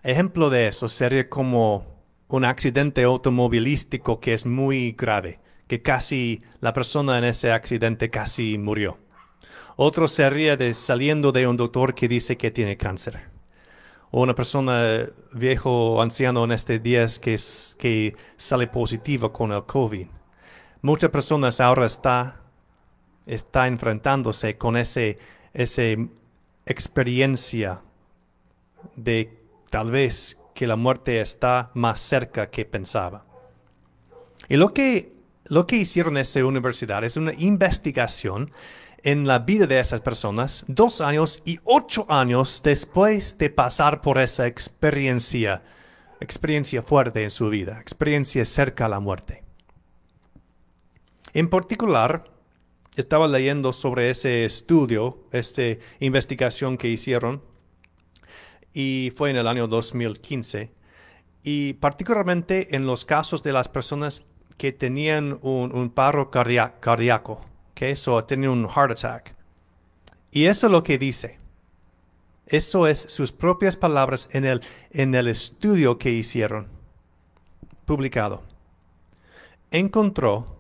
Ejemplo 0.04 0.50
de 0.50 0.68
eso 0.68 0.90
sería 0.90 1.30
como 1.30 2.00
un 2.28 2.46
accidente 2.46 3.04
automovilístico 3.04 4.20
que 4.20 4.34
es 4.34 4.46
muy 4.46 4.92
grave, 4.92 5.40
que 5.68 5.82
casi 5.82 6.42
la 6.60 6.74
persona 6.74 7.18
en 7.18 7.24
ese 7.24 7.52
accidente 7.52 8.10
casi 8.10 8.58
murió. 8.58 8.98
Otro 9.82 10.10
sería 10.10 10.58
de 10.58 10.74
saliendo 10.74 11.32
de 11.32 11.48
un 11.48 11.56
doctor 11.56 11.96
que 11.96 12.10
dice 12.10 12.36
que 12.36 12.52
tiene 12.52 12.76
cáncer. 12.76 13.22
O 14.12 14.22
una 14.22 14.36
persona 14.36 15.08
viejo 15.32 16.02
anciano 16.02 16.44
en 16.44 16.52
este 16.52 16.80
día 16.80 17.08
que, 17.22 17.38
que 17.78 18.14
sale 18.36 18.68
positivo 18.68 19.32
con 19.32 19.54
el 19.54 19.64
COVID. 19.64 20.06
Muchas 20.82 21.10
personas 21.12 21.62
ahora 21.62 21.86
están 21.86 22.34
está 23.26 23.68
enfrentándose 23.68 24.58
con 24.58 24.76
ese, 24.76 25.18
esa 25.54 25.84
experiencia 26.66 27.82
de 28.98 29.34
tal 29.70 29.92
vez 29.92 30.42
que 30.54 30.68
la 30.68 30.76
muerte 30.76 31.22
está 31.22 31.72
más 31.74 32.02
cerca 32.02 32.50
que 32.50 32.66
pensaba. 32.66 33.24
Y 34.50 34.58
lo 34.58 34.74
que, 34.74 35.14
lo 35.46 35.66
que 35.66 35.78
hicieron 35.78 36.18
en 36.18 36.24
esa 36.24 36.44
universidad 36.44 37.02
es 37.06 37.16
una 37.16 37.32
investigación 37.32 38.52
en 39.04 39.28
la 39.28 39.40
vida 39.40 39.68
de 39.68 39.80
esas 39.80 40.02
personas 40.02 40.66
dos 40.68 41.02
años 41.02 41.42
y 41.46 41.60
ocho 41.64 42.06
años 42.10 42.62
después 42.64 43.38
de 43.38 43.50
pasar 43.50 44.02
por 44.02 44.20
esa 44.20 44.48
experiencia, 44.48 45.64
experiencia 46.20 46.84
fuerte 46.84 47.24
en 47.24 47.32
su 47.32 47.50
vida, 47.50 47.80
experiencia 47.80 48.46
cerca 48.46 48.86
a 48.86 48.90
la 48.90 49.00
muerte. 49.00 49.44
En 51.34 51.50
particular, 51.50 52.26
estaba 52.96 53.28
leyendo 53.28 53.72
sobre 53.74 54.10
ese 54.10 54.46
estudio, 54.46 55.20
esta 55.32 55.64
investigación 56.00 56.78
que 56.78 56.90
hicieron, 56.90 57.42
y 58.74 59.12
fue 59.16 59.30
en 59.30 59.38
el 59.38 59.48
año 59.48 59.68
2015, 59.68 60.72
y 61.44 61.74
particularmente 61.74 62.76
en 62.76 62.86
los 62.86 63.06
casos 63.06 63.44
de 63.44 63.54
las 63.54 63.70
personas 63.70 64.28
que 64.58 64.74
tenían 64.74 65.40
un, 65.42 65.90
paro 65.90 66.30
cardíaco, 66.30 67.42
que 67.80 67.92
eso 67.92 68.22
tenían 68.26 68.52
un 68.52 68.68
heart 68.68 68.92
attack. 68.92 69.34
Y 70.32 70.48
eso 70.48 70.68
es 70.68 70.72
lo 70.74 70.84
que 70.84 70.98
dice. 70.98 71.40
Eso 72.46 72.88
es 72.88 73.00
sus 73.00 73.32
propias 73.32 73.78
palabras 73.78 74.28
en 74.34 74.44
el, 74.44 74.62
en 74.92 75.16
el 75.16 75.30
estudio 75.30 75.98
que 75.98 76.12
hicieron, 76.12 76.68
publicado. 77.86 78.44
Encontró 79.72 80.58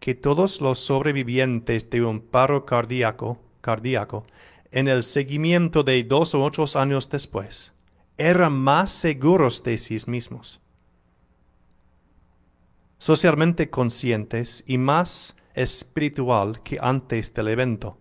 que 0.00 0.16
todos 0.16 0.60
los 0.60 0.80
sobrevivientes 0.80 1.88
de 1.88 2.04
un 2.04 2.18
paro 2.20 2.66
cardíaco, 2.66 3.38
cardíaco 3.60 4.26
en 4.72 4.88
el 4.88 5.04
seguimiento 5.04 5.84
de 5.84 6.02
dos 6.02 6.34
o 6.34 6.42
ocho 6.42 6.64
años 6.76 7.08
después 7.08 7.74
eran 8.16 8.52
más 8.52 8.90
seguros 8.90 9.62
de 9.62 9.78
sí 9.78 9.98
mismos, 10.08 10.60
socialmente 12.98 13.70
conscientes 13.70 14.64
y 14.66 14.78
más 14.78 15.36
espiritual 15.56 16.62
que 16.62 16.78
antes 16.80 17.34
del 17.34 17.48
evento. 17.48 17.98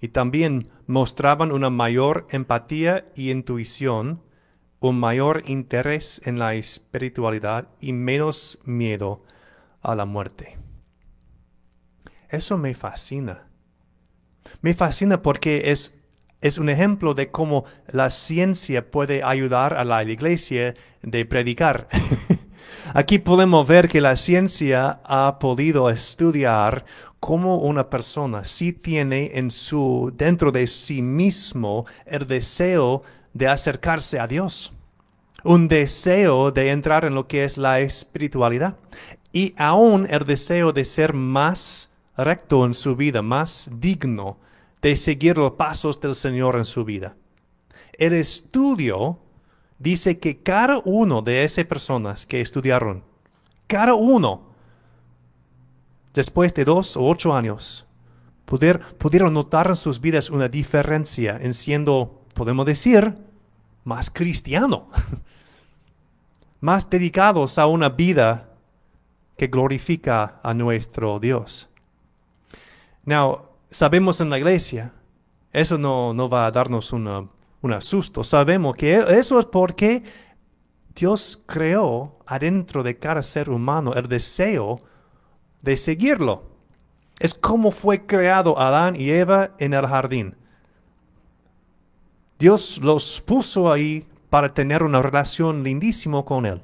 Y 0.00 0.08
también 0.08 0.68
mostraban 0.86 1.52
una 1.52 1.70
mayor 1.70 2.26
empatía 2.30 3.06
y 3.14 3.30
intuición, 3.30 4.20
un 4.80 4.98
mayor 4.98 5.44
interés 5.46 6.20
en 6.24 6.38
la 6.40 6.54
espiritualidad 6.54 7.68
y 7.80 7.92
menos 7.92 8.60
miedo 8.64 9.24
a 9.80 9.94
la 9.94 10.04
muerte. 10.04 10.58
Eso 12.28 12.58
me 12.58 12.74
fascina. 12.74 13.46
Me 14.60 14.74
fascina 14.74 15.22
porque 15.22 15.70
es, 15.70 16.00
es 16.40 16.58
un 16.58 16.68
ejemplo 16.68 17.14
de 17.14 17.30
cómo 17.30 17.64
la 17.86 18.10
ciencia 18.10 18.90
puede 18.90 19.22
ayudar 19.22 19.74
a 19.74 19.84
la 19.84 20.02
iglesia 20.02 20.74
de 21.02 21.24
predicar. 21.26 21.88
Aquí 22.94 23.18
podemos 23.18 23.66
ver 23.66 23.88
que 23.88 24.02
la 24.02 24.16
ciencia 24.16 25.00
ha 25.04 25.38
podido 25.38 25.88
estudiar 25.88 26.84
cómo 27.20 27.56
una 27.56 27.88
persona 27.88 28.44
sí 28.44 28.74
tiene 28.74 29.30
en 29.38 29.50
su 29.50 30.12
dentro 30.14 30.52
de 30.52 30.66
sí 30.66 31.00
mismo 31.00 31.86
el 32.04 32.26
deseo 32.26 33.02
de 33.32 33.48
acercarse 33.48 34.20
a 34.20 34.26
Dios, 34.26 34.74
un 35.42 35.68
deseo 35.68 36.50
de 36.50 36.70
entrar 36.70 37.06
en 37.06 37.14
lo 37.14 37.26
que 37.26 37.44
es 37.44 37.56
la 37.56 37.80
espiritualidad 37.80 38.76
y 39.32 39.54
aún 39.56 40.06
el 40.10 40.26
deseo 40.26 40.74
de 40.74 40.84
ser 40.84 41.14
más 41.14 41.92
recto 42.14 42.66
en 42.66 42.74
su 42.74 42.94
vida, 42.94 43.22
más 43.22 43.70
digno 43.72 44.36
de 44.82 44.98
seguir 44.98 45.38
los 45.38 45.52
pasos 45.52 45.98
del 45.98 46.14
Señor 46.14 46.56
en 46.56 46.66
su 46.66 46.84
vida. 46.84 47.16
El 47.94 48.12
estudio 48.12 49.21
dice 49.82 50.18
que 50.18 50.42
cada 50.42 50.78
uno 50.84 51.22
de 51.22 51.42
esas 51.44 51.64
personas 51.64 52.24
que 52.24 52.40
estudiaron, 52.40 53.02
cada 53.66 53.94
uno, 53.94 54.42
después 56.14 56.54
de 56.54 56.64
dos 56.64 56.96
o 56.96 57.04
ocho 57.04 57.34
años, 57.34 57.84
pudieron 58.44 59.34
notar 59.34 59.68
en 59.68 59.76
sus 59.76 60.00
vidas 60.00 60.30
una 60.30 60.48
diferencia 60.48 61.38
en 61.40 61.52
siendo, 61.54 62.22
podemos 62.34 62.64
decir, 62.64 63.14
más 63.84 64.10
cristiano, 64.10 64.88
más 66.60 66.88
dedicados 66.88 67.58
a 67.58 67.66
una 67.66 67.88
vida 67.88 68.50
que 69.36 69.48
glorifica 69.48 70.38
a 70.44 70.54
nuestro 70.54 71.18
Dios. 71.18 71.68
Now, 73.04 73.48
sabemos 73.70 74.20
en 74.20 74.30
la 74.30 74.38
iglesia, 74.38 74.92
eso 75.52 75.76
no, 75.76 76.14
no 76.14 76.28
va 76.28 76.46
a 76.46 76.52
darnos 76.52 76.92
un 77.62 77.72
asusto. 77.72 78.22
Sabemos 78.22 78.74
que 78.74 78.96
eso 78.96 79.38
es 79.38 79.46
porque 79.46 80.02
Dios 80.94 81.42
creó 81.46 82.18
adentro 82.26 82.82
de 82.82 82.98
cada 82.98 83.22
ser 83.22 83.48
humano 83.48 83.94
el 83.94 84.08
deseo 84.08 84.80
de 85.62 85.76
seguirlo. 85.76 86.50
Es 87.18 87.34
como 87.34 87.70
fue 87.70 88.04
creado 88.04 88.58
Adán 88.58 88.96
y 88.96 89.10
Eva 89.10 89.52
en 89.58 89.74
el 89.74 89.86
jardín. 89.86 90.36
Dios 92.38 92.78
los 92.78 93.20
puso 93.20 93.70
ahí 93.70 94.06
para 94.28 94.52
tener 94.52 94.82
una 94.82 95.00
relación 95.00 95.62
lindísima 95.62 96.24
con 96.24 96.46
Él, 96.46 96.60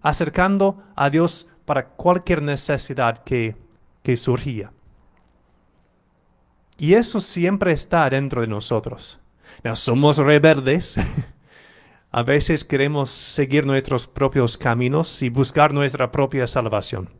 acercando 0.00 0.82
a 0.94 1.10
Dios 1.10 1.50
para 1.66 1.88
cualquier 1.88 2.40
necesidad 2.40 3.22
que, 3.22 3.56
que 4.02 4.16
surgía. 4.16 4.72
Y 6.78 6.94
eso 6.94 7.20
siempre 7.20 7.72
está 7.72 8.08
dentro 8.08 8.40
de 8.40 8.46
nosotros. 8.46 9.20
No 9.64 9.76
somos 9.76 10.18
rebeldes. 10.18 10.96
A 12.10 12.22
veces 12.22 12.64
queremos 12.64 13.10
seguir 13.10 13.66
nuestros 13.66 14.06
propios 14.06 14.56
caminos 14.56 15.22
y 15.22 15.28
buscar 15.28 15.72
nuestra 15.74 16.10
propia 16.12 16.46
salvación. 16.46 17.10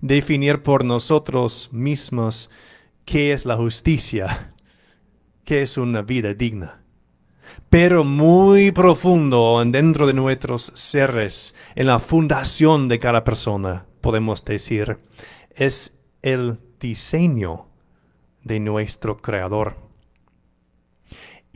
definir 0.00 0.62
por 0.62 0.84
nosotros 0.84 1.70
mismos 1.72 2.50
qué 3.04 3.32
es 3.32 3.46
la 3.46 3.56
justicia, 3.56 4.54
qué 5.44 5.62
es 5.62 5.76
una 5.76 6.02
vida 6.02 6.34
digna. 6.34 6.82
Pero 7.70 8.04
muy 8.04 8.72
profundo 8.72 9.62
dentro 9.66 10.06
de 10.06 10.14
nuestros 10.14 10.72
seres, 10.74 11.54
en 11.74 11.86
la 11.86 11.98
fundación 11.98 12.88
de 12.88 12.98
cada 12.98 13.24
persona, 13.24 13.86
podemos 14.00 14.44
decir, 14.44 14.98
es 15.54 16.00
el 16.22 16.58
diseño 16.80 17.68
de 18.42 18.60
nuestro 18.60 19.16
Creador. 19.16 19.85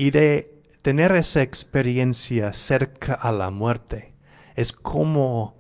Y 0.00 0.12
de 0.12 0.62
tener 0.80 1.12
esa 1.12 1.42
experiencia 1.42 2.54
cerca 2.54 3.12
a 3.12 3.32
la 3.32 3.50
muerte, 3.50 4.14
es 4.56 4.72
como 4.72 5.58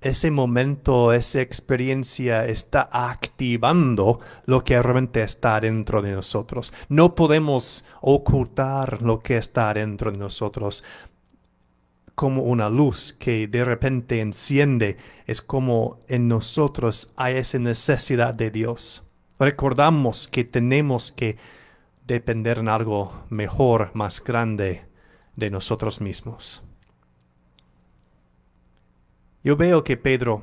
ese 0.00 0.30
momento, 0.30 1.12
esa 1.12 1.40
experiencia 1.40 2.46
está 2.46 2.88
activando 2.92 4.20
lo 4.46 4.62
que 4.62 4.80
realmente 4.80 5.24
está 5.24 5.60
dentro 5.60 6.02
de 6.02 6.14
nosotros. 6.14 6.72
No 6.88 7.16
podemos 7.16 7.84
ocultar 8.00 9.02
lo 9.02 9.24
que 9.24 9.38
está 9.38 9.74
dentro 9.74 10.12
de 10.12 10.18
nosotros 10.18 10.84
como 12.14 12.42
una 12.42 12.68
luz 12.68 13.12
que 13.12 13.48
de 13.48 13.64
repente 13.64 14.20
enciende. 14.20 14.98
Es 15.26 15.42
como 15.42 15.98
en 16.06 16.28
nosotros 16.28 17.12
hay 17.16 17.38
esa 17.38 17.58
necesidad 17.58 18.34
de 18.34 18.52
Dios. 18.52 19.02
Recordamos 19.40 20.28
que 20.28 20.44
tenemos 20.44 21.10
que 21.10 21.38
depender 22.06 22.58
en 22.58 22.68
algo 22.68 23.24
mejor, 23.30 23.90
más 23.94 24.22
grande 24.22 24.84
de 25.36 25.50
nosotros 25.50 26.00
mismos. 26.00 26.62
Yo 29.42 29.56
veo 29.56 29.84
que 29.84 29.96
Pedro 29.96 30.42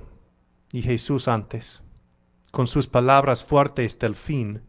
y 0.72 0.82
Jesús 0.82 1.28
antes, 1.28 1.84
con 2.52 2.68
sus 2.68 2.88
palabras 2.88 3.44
fuertes 3.44 3.98
del 4.00 4.16
fin, 4.16 4.62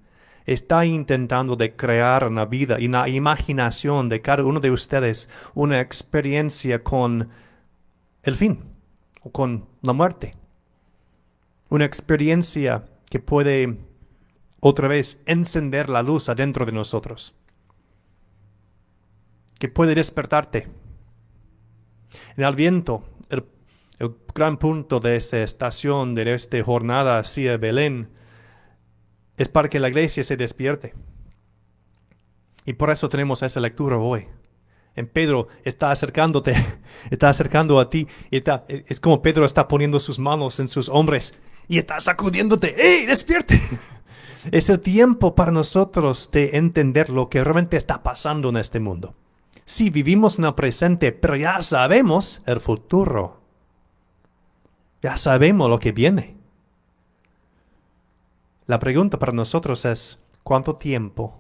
está 0.47 0.85
intentando 0.87 1.57
de 1.57 1.77
crear 1.77 2.27
una 2.27 2.47
vida 2.47 2.81
y 2.81 2.87
una 2.87 3.09
imaginación 3.09 4.09
de 4.09 4.23
cada 4.23 4.45
uno 4.45 4.61
de 4.61 4.71
ustedes 4.71 5.31
una 5.55 5.81
experiencia 5.81 6.83
con 6.83 7.29
el 8.23 8.35
fin 8.35 8.61
o 9.23 9.31
con 9.31 9.69
la 9.83 9.93
muerte. 9.93 10.35
Una 11.69 11.85
experiencia 11.85 12.85
que 13.09 13.19
puede 13.19 13.79
otra 14.65 14.87
vez 14.87 15.23
encender 15.27 15.91
la 15.91 16.05
luz 16.05 16.29
adentro 16.29 16.65
de 16.65 16.71
nosotros. 16.71 17.37
Que 19.59 19.69
puede 19.69 19.97
despertarte. 19.97 20.69
En 22.37 22.45
el 22.45 22.55
viento, 22.55 23.03
el 23.29 24.17
gran 24.33 24.59
punto 24.59 25.01
de 25.01 25.17
esta 25.17 25.43
estación, 25.43 26.15
de 26.15 26.33
esta 26.33 26.63
jornada 26.63 27.19
hacia 27.19 27.57
Belén, 27.57 28.09
es 29.37 29.49
para 29.49 29.69
que 29.69 29.81
la 29.81 29.89
iglesia 29.89 30.23
se 30.23 30.37
despierte. 30.37 30.95
Y 32.65 32.75
por 32.75 32.91
eso 32.91 33.09
tenemos 33.09 33.43
esa 33.43 33.59
lectura 33.59 33.99
hoy. 33.99 34.29
En 34.95 35.09
Pedro 35.09 35.49
está 35.65 35.91
acercándote, 35.91 36.55
está 37.11 37.31
acercando 37.31 37.81
a 37.81 37.91
ti. 37.91 38.07
Está, 38.31 38.65
es 38.69 39.01
como 39.01 39.23
Pedro 39.23 39.45
está 39.45 39.67
poniendo 39.67 39.99
sus 39.99 40.21
manos 40.21 40.61
en 40.61 40.69
sus 40.69 40.89
hombres 40.89 41.35
y 41.67 41.79
está 41.79 41.99
sacudiéndote. 41.99 42.75
¡Ey, 42.77 43.07
despierte! 43.07 43.61
Es 44.51 44.71
el 44.71 44.81
tiempo 44.81 45.35
para 45.35 45.53
nosotros 45.53 46.31
de 46.33 46.57
entender 46.57 47.11
lo 47.11 47.29
que 47.29 47.45
realmente 47.45 47.77
está 47.77 48.03
pasando 48.03 48.49
en 48.49 48.57
este 48.57 48.81
mundo. 48.81 49.15
Sí, 49.65 49.91
vivimos 49.91 50.39
en 50.39 50.47
el 50.47 50.55
presente, 50.55 51.13
pero 51.13 51.37
ya 51.37 51.63
sabemos 51.63 52.43
el 52.47 52.61
futuro. 52.61 53.41
Ya 55.01 55.17
sabemos 55.17 55.71
lo 55.71 55.79
que 55.79 55.93
viene. 55.93 56.37
La 58.67 58.79
pregunta 58.79 59.19
para 59.19 59.33
nosotros 59.33 59.85
es, 59.85 60.25
¿cuánto 60.43 60.77
tiempo 60.77 61.39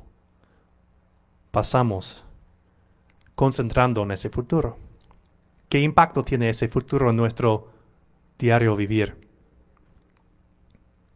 pasamos 1.50 2.24
concentrando 3.34 4.02
en 4.02 4.12
ese 4.12 4.30
futuro? 4.30 4.78
¿Qué 5.68 5.80
impacto 5.80 6.22
tiene 6.22 6.50
ese 6.50 6.68
futuro 6.68 7.10
en 7.10 7.16
nuestro 7.16 7.70
diario 8.38 8.76
vivir? 8.76 9.16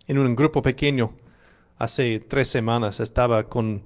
En 0.07 0.19
un 0.19 0.35
grupo 0.35 0.63
pequeño, 0.63 1.13
hace 1.79 2.21
tres 2.21 2.49
semanas, 2.49 3.01
estaba 3.01 3.49
con, 3.49 3.83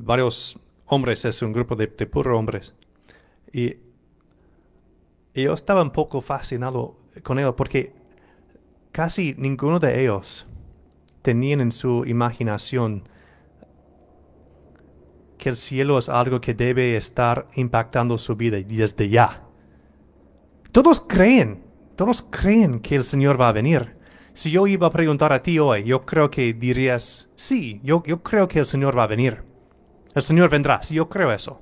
varios 0.00 0.58
hombres, 0.86 1.24
es 1.24 1.42
un 1.42 1.52
grupo 1.52 1.76
de, 1.76 1.86
de 1.86 2.06
puros 2.06 2.36
hombres. 2.36 2.74
Y, 3.52 3.76
y 5.34 5.44
yo 5.44 5.54
estaba 5.54 5.82
un 5.82 5.90
poco 5.90 6.20
fascinado 6.20 6.98
con 7.22 7.38
ellos 7.38 7.54
porque 7.56 7.94
casi 8.92 9.34
ninguno 9.38 9.78
de 9.78 10.02
ellos 10.02 10.46
tenían 11.22 11.60
en 11.60 11.72
su 11.72 12.04
imaginación 12.06 13.08
que 15.36 15.48
el 15.48 15.56
cielo 15.56 15.98
es 15.98 16.08
algo 16.08 16.40
que 16.40 16.54
debe 16.54 16.96
estar 16.96 17.48
impactando 17.54 18.18
su 18.18 18.34
vida 18.36 18.58
desde 18.60 19.08
ya. 19.08 19.44
Todos 20.72 21.00
creen, 21.00 21.62
todos 21.96 22.22
creen 22.22 22.80
que 22.80 22.96
el 22.96 23.04
Señor 23.04 23.40
va 23.40 23.48
a 23.48 23.52
venir. 23.52 23.97
Si 24.38 24.52
yo 24.52 24.68
iba 24.68 24.86
a 24.86 24.92
preguntar 24.92 25.32
a 25.32 25.42
ti 25.42 25.58
hoy, 25.58 25.82
yo 25.82 26.06
creo 26.06 26.30
que 26.30 26.54
dirías, 26.54 27.28
sí, 27.34 27.80
yo, 27.82 28.04
yo 28.06 28.22
creo 28.22 28.46
que 28.46 28.60
el 28.60 28.66
Señor 28.66 28.96
va 28.96 29.02
a 29.02 29.08
venir. 29.08 29.42
El 30.14 30.22
Señor 30.22 30.48
vendrá, 30.48 30.80
sí, 30.80 30.94
yo 30.94 31.08
creo 31.08 31.32
eso. 31.32 31.60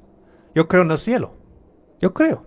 Yo 0.55 0.69
creo 0.69 0.83
en 0.83 0.91
el 0.91 0.99
cielo. 0.99 1.33
Yo 2.03 2.13
creo. 2.13 2.47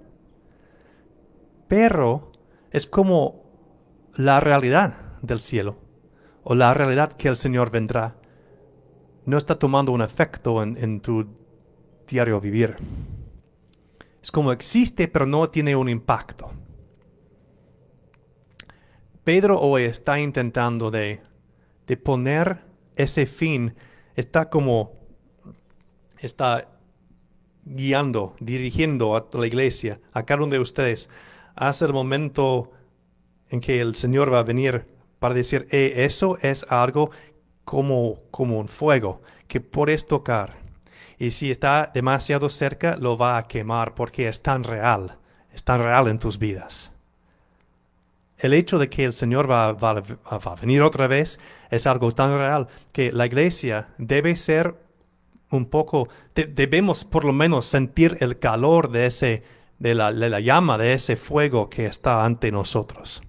Pero 1.68 2.32
es 2.70 2.86
como 2.86 3.42
la 4.14 4.40
realidad 4.40 5.18
del 5.24 5.40
cielo 5.40 5.80
o 6.44 6.54
la 6.54 6.76
realidad 6.76 7.14
que 7.14 7.28
el 7.28 7.36
Señor 7.36 7.72
vendrá. 7.72 8.16
No 9.26 9.36
está 9.36 9.58
tomando 9.58 9.92
un 9.92 10.04
efecto 10.04 10.62
en, 10.62 11.02
tu 11.02 11.26
diario 12.08 12.40
vivir. 12.40 12.76
Es 14.22 14.30
como 14.30 14.52
existe 14.52 15.08
pero 15.08 15.26
no 15.26 15.48
tiene 15.48 15.76
un 15.76 15.90
impacto. 15.90 16.52
Pedro 19.30 19.60
hoy 19.60 19.84
está 19.84 20.20
intentando 20.20 20.90
de, 20.90 21.22
de 21.86 21.98
poner 21.98 22.62
ese 22.96 23.28
fin, 23.28 23.76
está 24.16 24.50
como, 24.50 24.94
está 26.18 26.68
guiando, 27.64 28.36
dirigiendo 28.40 29.16
a 29.16 29.28
la 29.34 29.46
iglesia, 29.46 30.02
a 30.14 30.26
cada 30.26 30.42
uno 30.42 30.54
de 30.54 30.60
ustedes, 30.60 31.12
hasta 31.54 31.86
el 31.86 31.94
momento 31.94 32.72
en 33.52 33.62
que 33.62 33.82
el 33.82 33.94
Señor 33.94 34.34
va 34.34 34.40
a 34.40 34.44
venir 34.44 34.88
para 35.20 35.36
decir, 35.36 35.68
eh, 35.70 35.94
eso 35.98 36.40
es 36.42 36.66
algo 36.68 37.12
como, 37.66 38.24
como 38.32 38.58
un 38.58 38.68
fuego 38.68 39.22
que 39.48 39.62
puedes 39.62 40.08
tocar. 40.08 40.56
Y 41.20 41.30
si 41.30 41.52
está 41.52 41.92
demasiado 41.94 42.50
cerca, 42.50 42.98
lo 42.98 43.16
va 43.16 43.38
a 43.38 43.48
quemar 43.48 43.94
porque 43.94 44.28
es 44.28 44.42
tan 44.42 44.64
real, 44.64 45.20
es 45.54 45.64
tan 45.64 45.84
real 45.84 46.08
en 46.08 46.18
tus 46.18 46.40
vidas. 46.40 46.94
El 48.40 48.54
hecho 48.54 48.80
de 48.80 48.90
que 48.90 49.04
el 49.04 49.14
Señor 49.14 49.52
va, 49.52 49.70
a 49.70 50.56
venir 50.56 50.82
otra 50.82 51.08
vez 51.08 51.40
es 51.70 51.86
algo 51.86 52.12
tan 52.14 52.38
real 52.38 52.68
que 52.92 53.12
la 53.12 53.26
iglesia 53.26 53.90
debe 53.98 54.36
ser 54.36 54.76
un 55.52 55.66
poco, 55.66 56.08
debemos 56.34 57.04
por 57.04 57.26
lo 57.26 57.34
menos 57.34 57.66
sentir 57.66 58.18
el 58.22 58.40
calor 58.40 58.92
de 58.92 59.06
ese 59.08 59.44
de 59.80 59.96
la, 59.96 60.40
llama, 60.40 60.78
de 60.78 60.94
ese 60.94 61.16
fuego 61.16 61.70
que 61.70 61.86
está 61.86 62.26
ante 62.26 62.52
nosotros. 62.52 63.24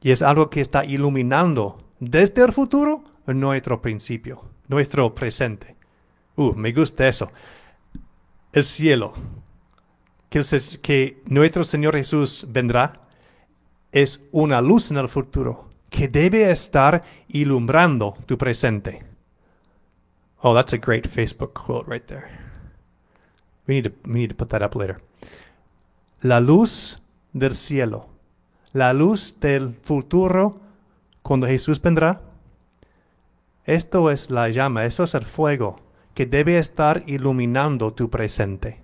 Y 0.00 0.12
es 0.12 0.22
algo 0.22 0.48
que 0.48 0.60
está 0.60 0.84
iluminando 0.84 1.82
desde 1.98 2.44
el 2.44 2.52
futuro 2.52 3.04
nuestro 3.26 3.82
principio, 3.82 4.44
nuestro 4.68 5.14
presente. 5.14 5.76
Uh, 6.36 6.52
me 6.54 6.72
gusta 6.72 7.08
eso. 7.08 7.30
El 8.52 8.64
cielo, 8.64 9.12
que, 10.30 10.42
que 10.82 11.22
nuestro 11.26 11.64
Señor 11.64 11.96
Jesús 11.96 12.46
vendrá, 12.48 13.03
es 13.94 14.26
una 14.32 14.60
luz 14.60 14.90
en 14.90 14.98
el 14.98 15.08
futuro 15.08 15.70
que 15.88 16.08
debe 16.08 16.50
estar 16.50 17.00
ilumbrando 17.28 18.18
tu 18.26 18.36
presente. 18.36 19.04
Oh, 20.42 20.54
that's 20.54 20.74
a 20.74 20.78
great 20.78 21.06
Facebook 21.06 21.54
quote 21.54 21.90
right 21.90 22.04
there. 22.06 22.26
We 23.66 23.76
need 23.76 23.84
to, 23.84 23.92
we 24.04 24.18
need 24.18 24.30
to 24.30 24.36
put 24.36 24.50
that 24.50 24.62
up 24.62 24.74
later 24.74 25.00
la 26.24 26.40
luz 26.40 27.02
del 27.34 27.54
cielo, 27.54 28.08
la 28.72 28.94
luz 28.94 29.38
del 29.40 29.74
futuro 29.74 30.58
cuando 31.22 31.46
Jesús 31.46 31.82
vendrá. 31.82 32.22
Esto 33.66 34.10
es 34.10 34.30
la 34.30 34.48
llama, 34.48 34.86
eso 34.86 35.04
es 35.04 35.14
el 35.14 35.26
fuego 35.26 35.76
que 36.14 36.24
debe 36.24 36.56
estar 36.56 37.02
iluminando 37.06 37.92
tu 37.92 38.08
presente. 38.08 38.80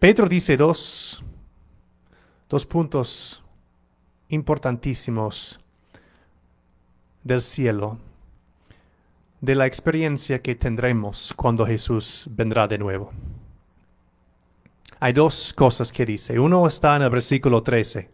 Pedro 0.00 0.28
dice 0.28 0.56
dos, 0.56 1.22
dos 2.48 2.66
puntos 2.66 3.42
importantísimos 4.28 5.60
del 7.22 7.40
cielo, 7.40 7.98
de 9.40 9.54
la 9.54 9.66
experiencia 9.66 10.42
que 10.42 10.56
tendremos 10.56 11.32
cuando 11.36 11.64
Jesús 11.64 12.26
vendrá 12.30 12.66
de 12.66 12.78
nuevo 12.78 13.12
hay 15.00 15.14
dos 15.14 15.54
cosas 15.54 15.92
que 15.92 16.04
dice. 16.04 16.38
Uno 16.38 16.66
está 16.66 16.94
en 16.94 17.02
el 17.02 17.10
versículo 17.10 17.62
13. 17.62 18.08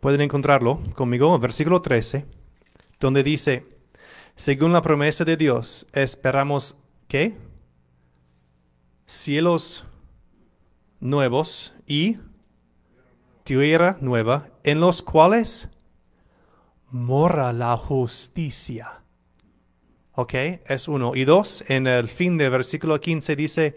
pueden 0.00 0.20
encontrarlo 0.22 0.82
conmigo, 0.94 1.38
versículo 1.38 1.80
13, 1.80 2.26
donde 3.00 3.22
dice, 3.22 3.66
según 4.36 4.72
la 4.72 4.82
promesa 4.82 5.24
de 5.24 5.36
Dios, 5.38 5.86
esperamos 5.94 6.76
¿qué? 7.08 7.38
Cielos 9.06 9.84
nuevos 11.00 11.74
y 11.86 12.18
tierra 13.44 13.98
nueva, 14.00 14.48
en 14.62 14.80
los 14.80 15.02
cuales 15.02 15.70
mora 16.90 17.52
la 17.52 17.76
justicia. 17.76 19.02
¿Ok? 20.14 20.34
Es 20.66 20.88
uno. 20.88 21.14
Y 21.14 21.24
dos, 21.24 21.64
en 21.68 21.86
el 21.86 22.08
fin 22.08 22.38
del 22.38 22.50
versículo 22.50 23.00
15 23.00 23.36
dice 23.36 23.74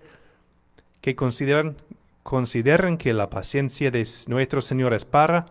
que 1.01 1.15
consideran, 1.15 1.77
consideren 2.23 2.97
que 2.97 3.13
la 3.13 3.29
paciencia 3.29 3.91
de 3.91 4.07
nuestro 4.27 4.61
Señor 4.61 4.93
es 4.93 5.03
para 5.03 5.47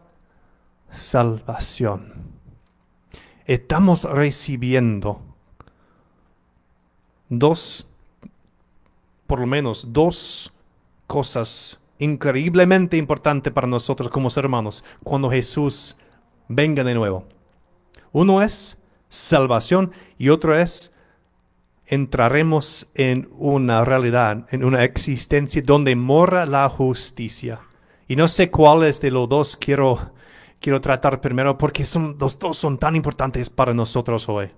salvación. 0.93 2.12
Estamos 3.45 4.05
recibiendo 4.05 5.23
dos, 7.29 7.87
por 9.27 9.41
lo 9.41 9.47
menos 9.47 9.93
dos 9.93 10.53
cosas 11.07 11.81
increíblemente 11.99 12.97
importantes 12.97 13.53
para 13.53 13.67
nosotros 13.67 14.11
como 14.11 14.29
hermanos 14.37 14.85
cuando 15.03 15.31
Jesús 15.31 15.97
venga 16.49 16.85
de 16.85 16.95
nuevo. 16.95 17.25
Uno 18.12 18.43
es 18.43 18.79
salvación 19.09 19.93
y 20.19 20.29
otro 20.29 20.57
es 20.57 20.95
entraremos 21.87 22.91
en 22.95 23.29
una 23.39 23.85
realidad, 23.85 24.47
en 24.51 24.65
una 24.65 24.85
existencia 24.85 25.62
donde 25.65 25.95
mora 25.95 26.47
la 26.47 26.69
justicia. 26.69 27.61
Y 28.09 28.17
no 28.17 28.29
sé 28.29 28.51
cuáles 28.51 29.01
de 29.01 29.11
los 29.11 29.29
dos 29.29 29.57
quiero, 29.57 30.12
quiero 30.61 30.81
tratar 30.81 31.21
primero 31.21 31.57
porque 31.59 31.85
son, 31.85 32.17
los 32.19 32.39
dos 32.39 32.57
son 32.57 32.79
tan 32.79 32.97
importantes 32.97 33.51
para 33.51 33.75
nosotros 33.75 34.29
hoy. 34.29 34.51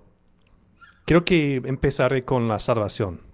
Creo 1.05 1.25
que 1.25 1.55
empezaré 1.65 2.23
con 2.23 2.47
la 2.47 2.59
salvación. 2.59 3.28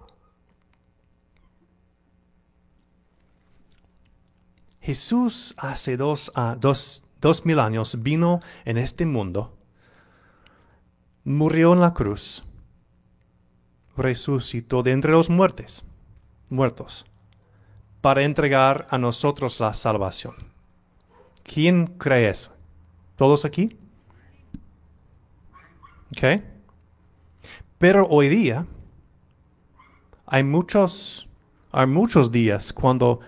Jesús 4.86 5.52
hace 5.58 5.96
dos, 5.96 6.30
uh, 6.36 6.54
dos, 6.60 7.04
dos 7.20 7.44
mil 7.44 7.58
años 7.58 8.04
vino 8.04 8.38
en 8.64 8.78
este 8.78 9.04
mundo 9.04 9.58
murió 11.24 11.72
en 11.72 11.80
la 11.80 11.92
cruz, 11.92 12.44
resucitó 13.96 14.84
de 14.84 14.92
entre 14.92 15.10
los 15.10 15.28
muertos, 15.28 15.84
muertos, 16.50 17.04
para 18.00 18.22
entregar 18.22 18.86
a 18.88 18.96
nosotros 18.96 19.58
la 19.58 19.74
salvación. 19.74 20.36
¿Quién 21.42 21.88
cree 21.98 22.28
eso? 22.28 22.52
¿Todos 23.16 23.44
aquí? 23.44 23.76
¿Ok? 26.12 26.44
Pero 27.78 28.06
hoy 28.06 28.28
día 28.28 28.66
hay 30.26 30.44
muchos, 30.44 31.28
hay 31.72 31.88
muchos 31.88 32.30
días 32.30 32.72
cuando 32.72 33.18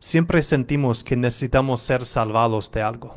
siempre 0.00 0.42
sentimos 0.42 1.04
que 1.04 1.16
necesitamos 1.16 1.80
ser 1.82 2.04
salvados 2.04 2.72
de 2.72 2.82
algo. 2.82 3.16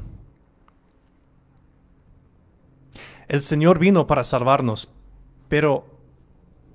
El 3.28 3.42
Señor 3.42 3.80
vino 3.80 4.06
para 4.06 4.24
salvarnos, 4.24 4.94
pero 5.48 5.86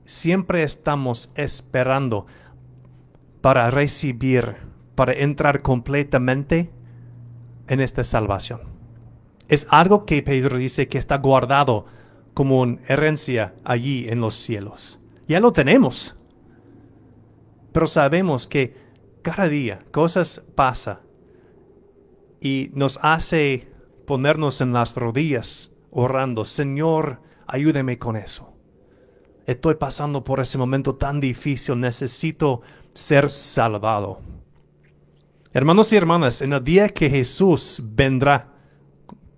siempre 0.06 0.62
estamos 0.62 1.30
esperando 1.36 2.26
para 3.42 3.70
recibir, 3.70 4.56
para 4.94 5.12
entrar 5.12 5.62
completamente 5.62 6.70
en 7.68 7.80
esta 7.80 8.02
salvación. 8.02 8.62
Es 9.48 9.66
algo 9.70 10.04
que 10.04 10.22
Pedro 10.22 10.56
dice 10.56 10.88
que 10.88 10.98
está 10.98 11.18
guardado 11.18 11.86
como 12.34 12.60
una 12.60 12.78
herencia 12.88 13.54
allí 13.64 14.08
en 14.08 14.20
los 14.20 14.34
cielos. 14.34 14.98
Ya 15.28 15.40
lo 15.40 15.52
tenemos. 15.52 16.16
Pero 17.72 17.86
sabemos 17.86 18.48
que 18.48 18.87
cada 19.28 19.48
día 19.48 19.80
cosas 19.90 20.42
pasan 20.54 21.00
y 22.40 22.70
nos 22.72 22.98
hace 23.02 23.68
ponernos 24.06 24.60
en 24.60 24.72
las 24.72 24.94
rodillas 24.94 25.72
orando, 25.90 26.44
Señor, 26.44 27.20
ayúdeme 27.46 27.98
con 27.98 28.16
eso. 28.16 28.54
Estoy 29.46 29.74
pasando 29.74 30.24
por 30.24 30.40
ese 30.40 30.56
momento 30.56 30.94
tan 30.94 31.20
difícil, 31.20 31.78
necesito 31.78 32.62
ser 32.94 33.30
salvado. 33.30 34.20
Hermanos 35.52 35.92
y 35.92 35.96
hermanas, 35.96 36.42
en 36.42 36.52
el 36.54 36.64
día 36.64 36.88
que 36.88 37.10
Jesús 37.10 37.82
vendrá, 37.84 38.52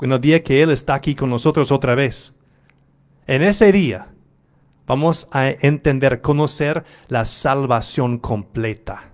en 0.00 0.12
el 0.12 0.20
día 0.20 0.42
que 0.42 0.62
Él 0.62 0.70
está 0.70 0.94
aquí 0.94 1.14
con 1.14 1.30
nosotros 1.30 1.72
otra 1.72 1.94
vez, 1.94 2.36
en 3.26 3.42
ese 3.42 3.72
día 3.72 4.12
vamos 4.86 5.28
a 5.32 5.50
entender, 5.50 6.20
conocer 6.20 6.84
la 7.08 7.24
salvación 7.24 8.18
completa. 8.18 9.09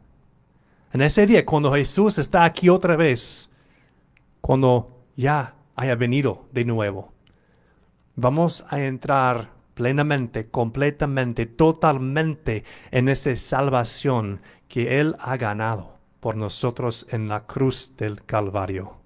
En 0.93 1.03
ese 1.03 1.27
día, 1.27 1.45
cuando 1.45 1.73
Jesús 1.73 2.19
está 2.19 2.45
aquí 2.45 2.69
otra 2.69 2.97
vez, 2.97 3.51
cuando 4.41 5.05
ya 5.17 5.55
haya 5.75 5.95
venido 5.95 6.47
de 6.53 6.65
nuevo, 6.65 7.13
vamos 8.15 8.65
a 8.71 8.81
entrar 8.81 9.51
plenamente, 9.75 10.49
completamente, 10.49 11.47
totalmente 11.47 12.65
en 12.91 13.09
esa 13.09 13.37
salvación 13.37 14.41
que 14.69 15.01
Él 15.01 15.17
ha 15.21 15.37
ganado 15.37 15.99
por 16.21 16.37
nosotros 16.37 17.07
en 17.11 17.29
la 17.29 17.47
cruz 17.47 17.95
del 17.97 18.25
Calvario. 18.25 18.99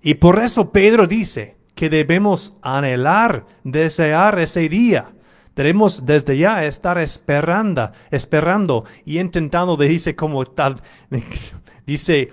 Y 0.00 0.14
por 0.14 0.38
eso 0.38 0.70
Pedro 0.70 1.06
dice 1.06 1.56
que 1.74 1.90
debemos 1.90 2.56
anhelar, 2.62 3.46
desear 3.64 4.38
ese 4.38 4.68
día. 4.68 5.13
Debemos 5.54 6.04
desde 6.04 6.36
ya 6.36 6.64
estar 6.64 6.98
esperando, 6.98 7.92
esperando 8.10 8.84
y 9.04 9.18
intentando, 9.18 9.76
dice 9.78 10.16
como 10.16 10.44
tal, 10.44 10.76
dice, 11.86 12.30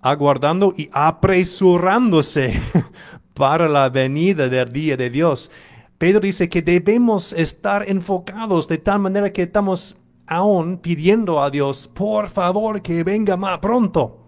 aguardando 0.00 0.74
y 0.76 0.88
apresurándose 0.92 2.60
para 3.34 3.68
la 3.68 3.88
venida 3.88 4.48
del 4.48 4.72
día 4.72 4.96
de 4.96 5.10
Dios. 5.10 5.50
Pedro 5.98 6.20
dice 6.20 6.48
que 6.48 6.60
debemos 6.60 7.32
estar 7.32 7.88
enfocados 7.88 8.68
de 8.68 8.78
tal 8.78 8.98
manera 8.98 9.32
que 9.32 9.42
estamos 9.42 9.96
aún 10.26 10.78
pidiendo 10.78 11.42
a 11.42 11.50
Dios, 11.50 11.88
por 11.88 12.28
favor, 12.28 12.82
que 12.82 13.02
venga 13.04 13.36
más 13.36 13.58
pronto. 13.60 14.22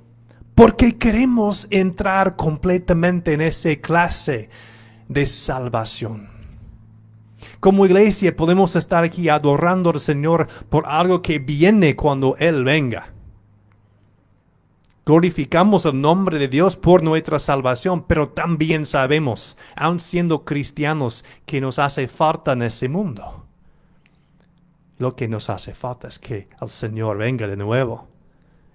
Porque 0.54 0.96
queremos 0.96 1.68
entrar 1.70 2.36
completamente 2.36 3.34
en 3.34 3.42
esa 3.42 3.76
clase 3.76 4.48
de 5.08 5.26
salvación. 5.26 6.37
Como 7.60 7.86
iglesia 7.86 8.36
podemos 8.36 8.76
estar 8.76 9.04
aquí 9.04 9.28
adorando 9.28 9.90
al 9.90 10.00
Señor 10.00 10.48
por 10.68 10.86
algo 10.86 11.22
que 11.22 11.38
viene 11.38 11.96
cuando 11.96 12.36
Él 12.38 12.64
venga. 12.64 13.12
Glorificamos 15.08 15.86
el 15.86 15.98
nombre 15.98 16.38
de 16.38 16.48
Dios 16.48 16.76
por 16.76 17.02
nuestra 17.02 17.38
salvación, 17.38 18.04
pero 18.06 18.28
también 18.28 18.84
sabemos, 18.84 19.56
aun 19.74 20.00
siendo 20.00 20.44
cristianos, 20.44 21.24
que 21.46 21.62
nos 21.62 21.78
hace 21.78 22.08
falta 22.08 22.52
en 22.52 22.62
ese 22.62 22.90
mundo. 22.90 23.46
Lo 24.98 25.16
que 25.16 25.26
nos 25.26 25.48
hace 25.48 25.72
falta 25.72 26.08
es 26.08 26.18
que 26.18 26.48
el 26.60 26.68
Señor 26.68 27.16
venga 27.16 27.46
de 27.46 27.56
nuevo 27.56 28.08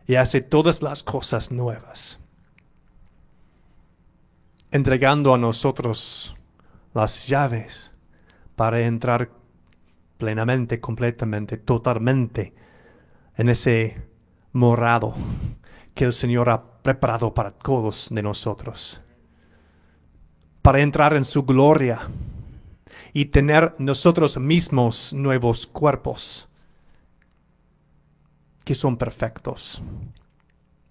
y 0.08 0.16
hace 0.16 0.42
todas 0.42 0.82
las 0.82 1.04
cosas 1.04 1.52
nuevas, 1.52 2.24
entregando 4.72 5.36
a 5.36 5.38
nosotros 5.38 6.36
las 6.96 7.28
llaves 7.28 7.93
para 8.56 8.82
entrar 8.82 9.30
plenamente, 10.18 10.80
completamente, 10.80 11.58
totalmente 11.58 12.54
en 13.36 13.50
ese 13.50 14.02
morado 14.52 15.16
que 15.94 16.06
el 16.06 16.14
Señor 16.14 16.50
ha 16.50 16.64
preparado 16.82 17.34
para 17.34 17.52
todos 17.52 18.10
de 18.12 18.22
nosotros. 18.22 19.02
Para 20.62 20.82
entrar 20.82 21.14
en 21.14 21.26
su 21.26 21.44
gloria 21.44 22.08
y 23.12 23.26
tener 23.26 23.76
nosotros 23.80 24.38
mismos 24.38 25.14
nuevos 25.14 25.68
cuerpos 25.68 26.50
que 28.64 28.76
son 28.76 28.98
perfectos. 28.98 29.82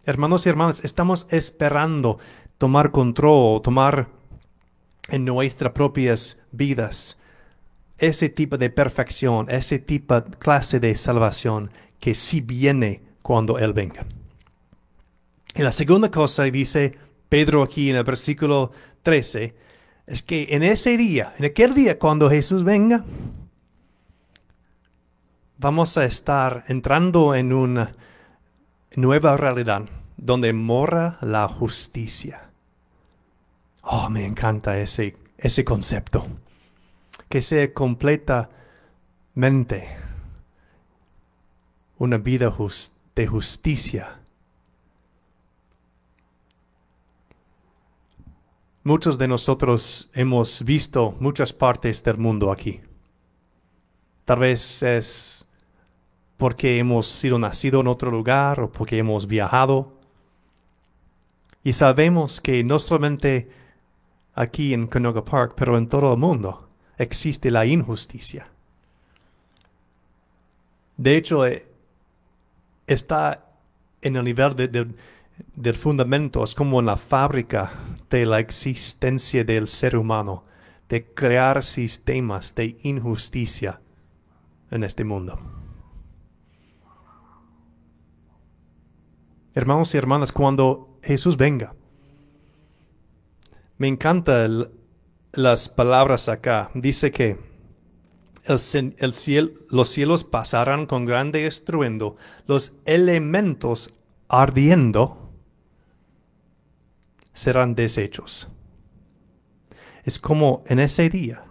Hermanos 0.04 0.44
y 0.44 0.48
hermanas, 0.50 0.84
estamos 0.84 1.26
esperando 1.30 2.18
tomar 2.58 2.90
control, 2.90 3.62
tomar 3.62 4.08
en 5.08 5.24
nuestras 5.24 5.72
propias 5.72 6.42
vidas 6.50 7.21
ese 7.98 8.28
tipo 8.28 8.58
de 8.58 8.70
perfección, 8.70 9.48
ese 9.50 9.78
tipo 9.78 10.20
de 10.20 10.30
clase 10.38 10.80
de 10.80 10.96
salvación 10.96 11.70
que 12.00 12.14
sí 12.14 12.40
viene 12.40 13.02
cuando 13.22 13.58
Él 13.58 13.72
venga. 13.72 14.04
Y 15.54 15.62
la 15.62 15.72
segunda 15.72 16.10
cosa, 16.10 16.44
dice 16.44 16.96
Pedro 17.28 17.62
aquí 17.62 17.90
en 17.90 17.96
el 17.96 18.04
versículo 18.04 18.72
13, 19.02 19.54
es 20.06 20.22
que 20.22 20.48
en 20.50 20.62
ese 20.62 20.96
día, 20.96 21.34
en 21.38 21.44
aquel 21.44 21.74
día 21.74 21.98
cuando 21.98 22.28
Jesús 22.28 22.64
venga, 22.64 23.04
vamos 25.58 25.96
a 25.96 26.04
estar 26.04 26.64
entrando 26.68 27.34
en 27.34 27.52
una 27.52 27.92
nueva 28.96 29.36
realidad 29.36 29.82
donde 30.16 30.52
mora 30.52 31.18
la 31.20 31.48
justicia. 31.48 32.50
Oh, 33.82 34.08
me 34.08 34.24
encanta 34.24 34.78
ese, 34.78 35.16
ese 35.38 35.64
concepto. 35.64 36.26
Que 37.32 37.40
sea 37.40 37.72
completamente 37.72 39.88
una 41.96 42.18
vida 42.18 42.54
de 43.14 43.26
justicia. 43.26 44.20
Muchos 48.84 49.16
de 49.16 49.28
nosotros 49.28 50.10
hemos 50.12 50.62
visto 50.62 51.16
muchas 51.20 51.54
partes 51.54 52.04
del 52.04 52.18
mundo 52.18 52.52
aquí. 52.52 52.82
Tal 54.26 54.40
vez 54.40 54.82
es 54.82 55.48
porque 56.36 56.78
hemos 56.78 57.06
sido 57.06 57.38
nacido 57.38 57.80
en 57.80 57.86
otro 57.86 58.10
lugar 58.10 58.60
o 58.60 58.70
porque 58.70 58.98
hemos 58.98 59.26
viajado. 59.26 59.98
Y 61.64 61.72
sabemos 61.72 62.42
que 62.42 62.62
no 62.62 62.78
solamente 62.78 63.50
aquí 64.34 64.74
en 64.74 64.86
Canoga 64.86 65.24
Park, 65.24 65.54
pero 65.56 65.78
en 65.78 65.88
todo 65.88 66.12
el 66.12 66.18
mundo 66.18 66.68
existe 67.02 67.50
la 67.50 67.66
injusticia. 67.66 68.46
De 70.96 71.16
hecho, 71.16 71.44
eh, 71.46 71.66
está 72.86 73.44
en 74.00 74.16
el 74.16 74.24
nivel 74.24 74.54
del 74.56 75.76
fundamento, 75.76 76.44
es 76.44 76.54
como 76.54 76.80
en 76.80 76.86
la 76.86 76.96
fábrica 76.96 77.72
de 78.10 78.26
la 78.26 78.38
existencia 78.38 79.44
del 79.44 79.66
ser 79.66 79.96
humano, 79.96 80.44
de 80.88 81.04
crear 81.06 81.62
sistemas 81.62 82.54
de 82.54 82.76
injusticia 82.82 83.80
en 84.70 84.84
este 84.84 85.04
mundo. 85.04 85.40
Hermanos 89.54 89.94
y 89.94 89.98
hermanas, 89.98 90.32
cuando 90.32 90.98
Jesús 91.02 91.36
venga, 91.36 91.74
me 93.78 93.88
encantan 93.88 94.68
las 95.32 95.68
palabras 95.68 96.28
acá. 96.28 96.70
Dice 96.74 97.10
que 97.10 97.38
el, 98.44 98.58
cielo, 98.58 99.50
los 99.70 99.88
cielos 99.88 100.24
pasarán 100.24 100.86
con 100.86 101.06
grande 101.06 101.46
estruendo, 101.46 102.16
los 102.46 102.74
elementos 102.84 103.94
ardiendo 104.28 105.30
serán 107.32 107.74
deshechos. 107.74 108.48
Es 110.04 110.18
como 110.18 110.64
en 110.66 110.80
ese 110.80 111.08
día, 111.08 111.44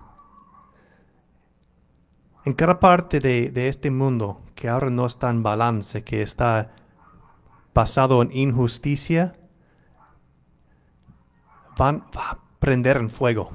en 2.44 2.54
cada 2.54 2.80
parte 2.80 3.20
de, 3.20 3.50
de 3.50 3.68
este 3.68 3.90
mundo 3.90 4.42
que 4.56 4.68
ahora 4.68 4.90
no 4.90 5.06
está 5.06 5.30
en 5.30 5.42
balance, 5.42 6.04
que 6.04 6.22
está 6.22 6.74
basado 7.74 8.22
en 8.22 8.32
injusticia, 8.32 9.34
van 11.78 12.04
a 12.14 12.38
prender 12.60 12.98
en 12.98 13.10
fuego 13.10 13.50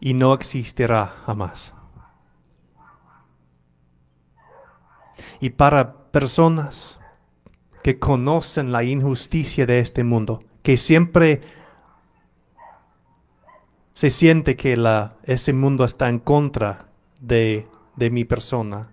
y 0.00 0.14
no 0.14 0.34
existirá 0.34 1.06
jamás. 1.26 1.74
Y 5.40 5.50
para 5.50 6.10
personas 6.10 7.00
que 7.82 7.98
conocen 7.98 8.72
la 8.72 8.84
injusticia 8.84 9.66
de 9.66 9.78
este 9.78 10.04
mundo, 10.04 10.42
que 10.62 10.76
siempre 10.76 11.40
se 13.94 14.10
siente 14.10 14.56
que 14.56 14.78
ese 15.24 15.52
mundo 15.52 15.84
está 15.84 16.08
en 16.08 16.18
contra 16.18 16.88
de, 17.20 17.66
de 17.96 18.10
mi 18.10 18.24
persona, 18.24 18.90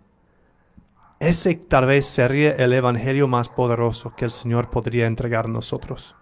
ese 1.19 1.55
tal 1.55 1.85
vez 1.85 2.05
sería 2.05 2.51
el 2.51 2.73
evangelio 2.73 3.27
más 3.27 3.49
poderoso 3.49 4.13
que 4.15 4.25
el 4.25 4.31
Señor 4.31 4.69
podría 4.69 5.07
entregar 5.07 5.45
a 5.45 5.51
nosotros. 5.51 6.15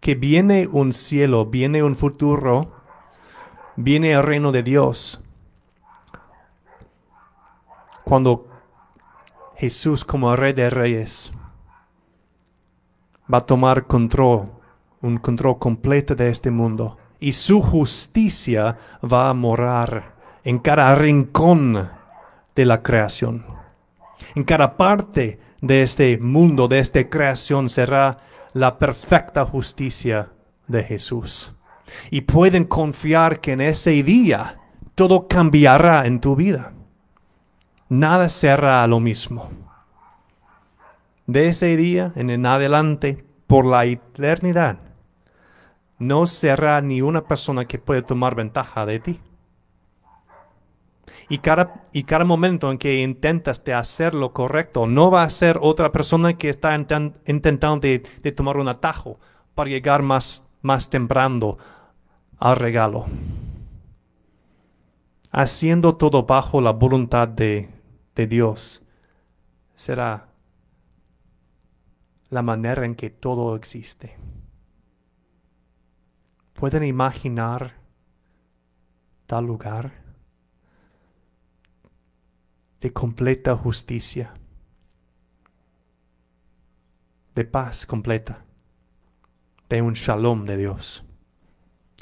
Que 0.00 0.14
viene 0.14 0.68
un 0.70 0.92
cielo, 0.92 1.46
viene 1.46 1.82
un 1.82 1.96
futuro, 1.96 2.77
viene 3.80 4.10
el 4.10 4.24
reino 4.24 4.50
de 4.50 4.64
Dios. 4.64 5.22
Cuando 8.02 8.48
Jesús 9.56 10.04
como 10.04 10.34
rey 10.34 10.52
de 10.52 10.68
reyes 10.68 11.32
va 13.32 13.38
a 13.38 13.46
tomar 13.46 13.86
control, 13.86 14.50
un 15.00 15.18
control 15.18 15.58
completo 15.60 16.16
de 16.16 16.28
este 16.28 16.50
mundo. 16.50 16.96
Y 17.20 17.32
su 17.32 17.62
justicia 17.62 18.76
va 19.00 19.30
a 19.30 19.34
morar 19.34 20.14
en 20.42 20.58
cada 20.58 20.94
rincón 20.96 21.88
de 22.56 22.64
la 22.64 22.82
creación. 22.82 23.46
En 24.34 24.42
cada 24.42 24.76
parte 24.76 25.38
de 25.60 25.82
este 25.82 26.18
mundo, 26.18 26.66
de 26.66 26.80
esta 26.80 27.08
creación, 27.08 27.68
será 27.68 28.18
la 28.54 28.76
perfecta 28.76 29.44
justicia 29.44 30.30
de 30.66 30.82
Jesús. 30.82 31.52
Y 32.10 32.22
pueden 32.22 32.64
confiar 32.64 33.40
que 33.40 33.52
en 33.52 33.60
ese 33.60 34.02
día 34.02 34.58
todo 34.94 35.28
cambiará 35.28 36.06
en 36.06 36.20
tu 36.20 36.34
vida. 36.36 36.72
Nada 37.88 38.28
será 38.28 38.86
lo 38.86 39.00
mismo. 39.00 39.50
De 41.26 41.48
ese 41.48 41.76
día 41.76 42.12
en 42.16 42.44
adelante, 42.46 43.24
por 43.46 43.64
la 43.64 43.84
eternidad, 43.84 44.78
no 45.98 46.26
será 46.26 46.80
ni 46.80 47.02
una 47.02 47.24
persona 47.24 47.66
que 47.66 47.78
pueda 47.78 48.02
tomar 48.02 48.34
ventaja 48.34 48.86
de 48.86 49.00
ti. 49.00 49.20
Y 51.28 51.38
cada, 51.38 51.84
y 51.92 52.04
cada 52.04 52.24
momento 52.24 52.70
en 52.70 52.78
que 52.78 53.02
intentas 53.02 53.62
de 53.64 53.74
hacer 53.74 54.14
lo 54.14 54.32
correcto, 54.32 54.86
no 54.86 55.10
va 55.10 55.22
a 55.22 55.30
ser 55.30 55.58
otra 55.60 55.92
persona 55.92 56.36
que 56.36 56.48
está 56.48 56.74
intentando 56.74 57.80
de, 57.80 58.00
tomar 58.32 58.56
un 58.56 58.68
atajo 58.68 59.18
para 59.54 59.70
llegar 59.70 60.02
más, 60.02 60.48
más 60.62 60.88
temprano 60.88 61.58
al 62.38 62.56
regalo. 62.56 63.06
Haciendo 65.30 65.96
todo 65.96 66.24
bajo 66.24 66.60
la 66.60 66.72
voluntad 66.72 67.28
de, 67.28 67.70
de 68.14 68.26
Dios 68.26 68.86
será 69.76 70.28
la 72.30 72.42
manera 72.42 72.84
en 72.84 72.94
que 72.94 73.10
todo 73.10 73.56
existe. 73.56 74.16
¿Pueden 76.54 76.84
imaginar 76.84 77.74
tal 79.26 79.46
lugar? 79.46 80.08
de 82.80 82.92
completa 82.92 83.56
justicia, 83.56 84.32
de 87.34 87.44
paz 87.44 87.86
completa, 87.86 88.44
de 89.68 89.82
un 89.82 89.94
shalom 89.94 90.44
de 90.44 90.56
Dios. 90.56 91.07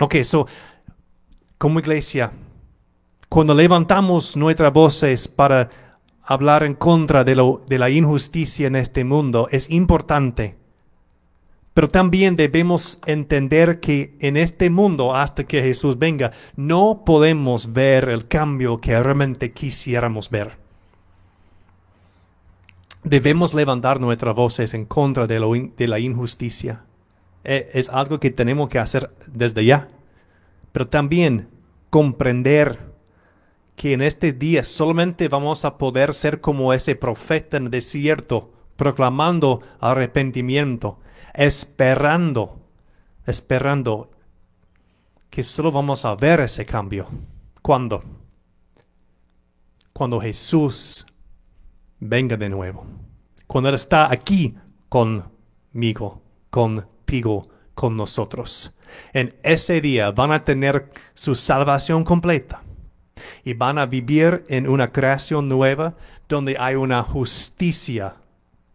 Ok, 0.01 0.17
so, 0.23 0.47
como 1.59 1.79
iglesia, 1.79 2.33
cuando 3.29 3.55
levantamos 3.55 4.37
nuestras 4.37 4.73
voces 4.73 5.29
para 5.29 5.71
hablar 6.23 6.65
en 6.65 6.75
contra 6.75 7.25
de, 7.25 7.35
la 7.79 7.91
injusticia 7.91 8.67
en 8.67 8.77
este 8.77 9.05
mundo, 9.05 9.49
es 9.51 9.71
importante. 9.71 10.57
Pero 11.73 11.89
también 11.89 12.37
debemos 12.37 13.01
entender 13.07 13.81
que 13.81 14.17
en 14.21 14.37
este 14.37 14.71
mundo, 14.71 15.15
hasta 15.15 15.45
que 15.45 15.63
Jesús 15.63 15.99
venga, 15.99 16.33
no 16.57 17.03
podemos 17.05 17.73
ver 17.73 18.09
el 18.09 18.29
cambio 18.29 18.79
que 18.79 18.99
realmente 19.03 19.53
quisiéramos 19.53 20.31
ver 20.31 20.67
debemos 23.07 23.55
levantar 23.55 24.01
nuestras 24.01 24.35
voces 24.35 24.75
en 24.75 24.85
contra 24.85 25.27
de, 25.29 25.87
la 25.87 25.99
injusticia. 26.01 26.85
E, 27.47 27.71
es 27.75 27.89
algo 27.91 28.19
que 28.19 28.33
tenemos 28.33 28.69
que 28.69 28.81
hacer 28.81 29.15
desde 29.27 29.65
ya. 29.65 29.89
Pero 30.73 30.89
también 30.89 31.49
comprender 31.91 32.93
que 33.77 33.93
en 33.93 34.03
este 34.03 34.33
día 34.33 34.65
solamente 34.65 35.29
vamos 35.29 35.65
a 35.65 35.79
poder 35.79 36.13
ser 36.13 36.41
como 36.41 36.73
ese 36.73 36.97
profeta 36.97 37.57
en 37.57 37.67
el 37.67 37.71
desierto, 37.71 38.53
proclamando 38.75 39.63
arrepentimiento, 39.81 40.99
esperando, 41.35 42.59
esperando 43.27 44.11
que 45.31 45.45
solo 45.45 45.71
vamos 45.71 46.05
a 46.05 46.17
ver 46.17 46.41
ese 46.41 46.67
cambio. 46.67 47.09
¿Cuándo? 47.63 48.03
Cuando 49.93 50.21
Jesús 50.21 51.07
venga 52.01 52.37
de 52.37 52.49
nuevo. 52.49 52.87
Cuando 53.47 53.69
Él 53.69 53.77
está 53.77 54.11
aquí 54.11 54.57
conmigo, 54.89 56.23
contigo, 57.07 57.49
con 57.75 57.97
nosotros. 57.97 58.77
En 59.13 59.37
ese 59.43 59.81
día 59.81 60.11
van 60.11 60.33
a 60.33 60.45
tener 60.45 60.91
su 61.15 61.37
salvación 61.37 62.03
completa 62.03 62.63
y 63.45 63.55
van 63.55 63.79
a 63.79 63.87
vivir 63.87 64.45
en 64.49 64.69
una 64.69 64.91
creación 64.91 65.49
nueva 65.49 65.95
donde 66.29 66.57
hay 66.59 66.75
una 66.75 67.03
justicia 67.05 68.17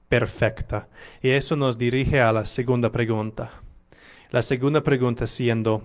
perfecta. 0.08 0.88
Y 1.22 1.32
eso 1.32 1.58
nos 1.58 1.78
dirige 1.78 2.22
a 2.22 2.32
la 2.32 2.46
segunda 2.46 2.90
pregunta. 2.92 3.52
La 4.30 4.42
segunda 4.42 4.82
pregunta 4.82 5.28
siendo, 5.28 5.84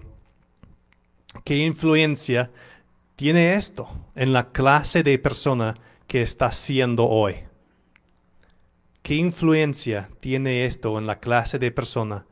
¿qué 1.43 1.65
influencia 1.65 2.51
tiene 3.17 3.55
esto 3.55 3.89
en 4.15 4.33
la 4.33 4.53
clase 4.53 5.03
de 5.03 5.19
persona 5.19 5.75
que 6.07 6.23
está 6.23 6.53
siendo 6.53 7.09
hoy. 7.09 7.39
¿Qué 9.03 9.15
influencia 9.15 10.09
tiene 10.21 10.67
esto 10.67 10.99
en 10.99 11.07
la 11.07 11.19
clase 11.19 11.59
de 11.59 11.73
persona 11.73 12.27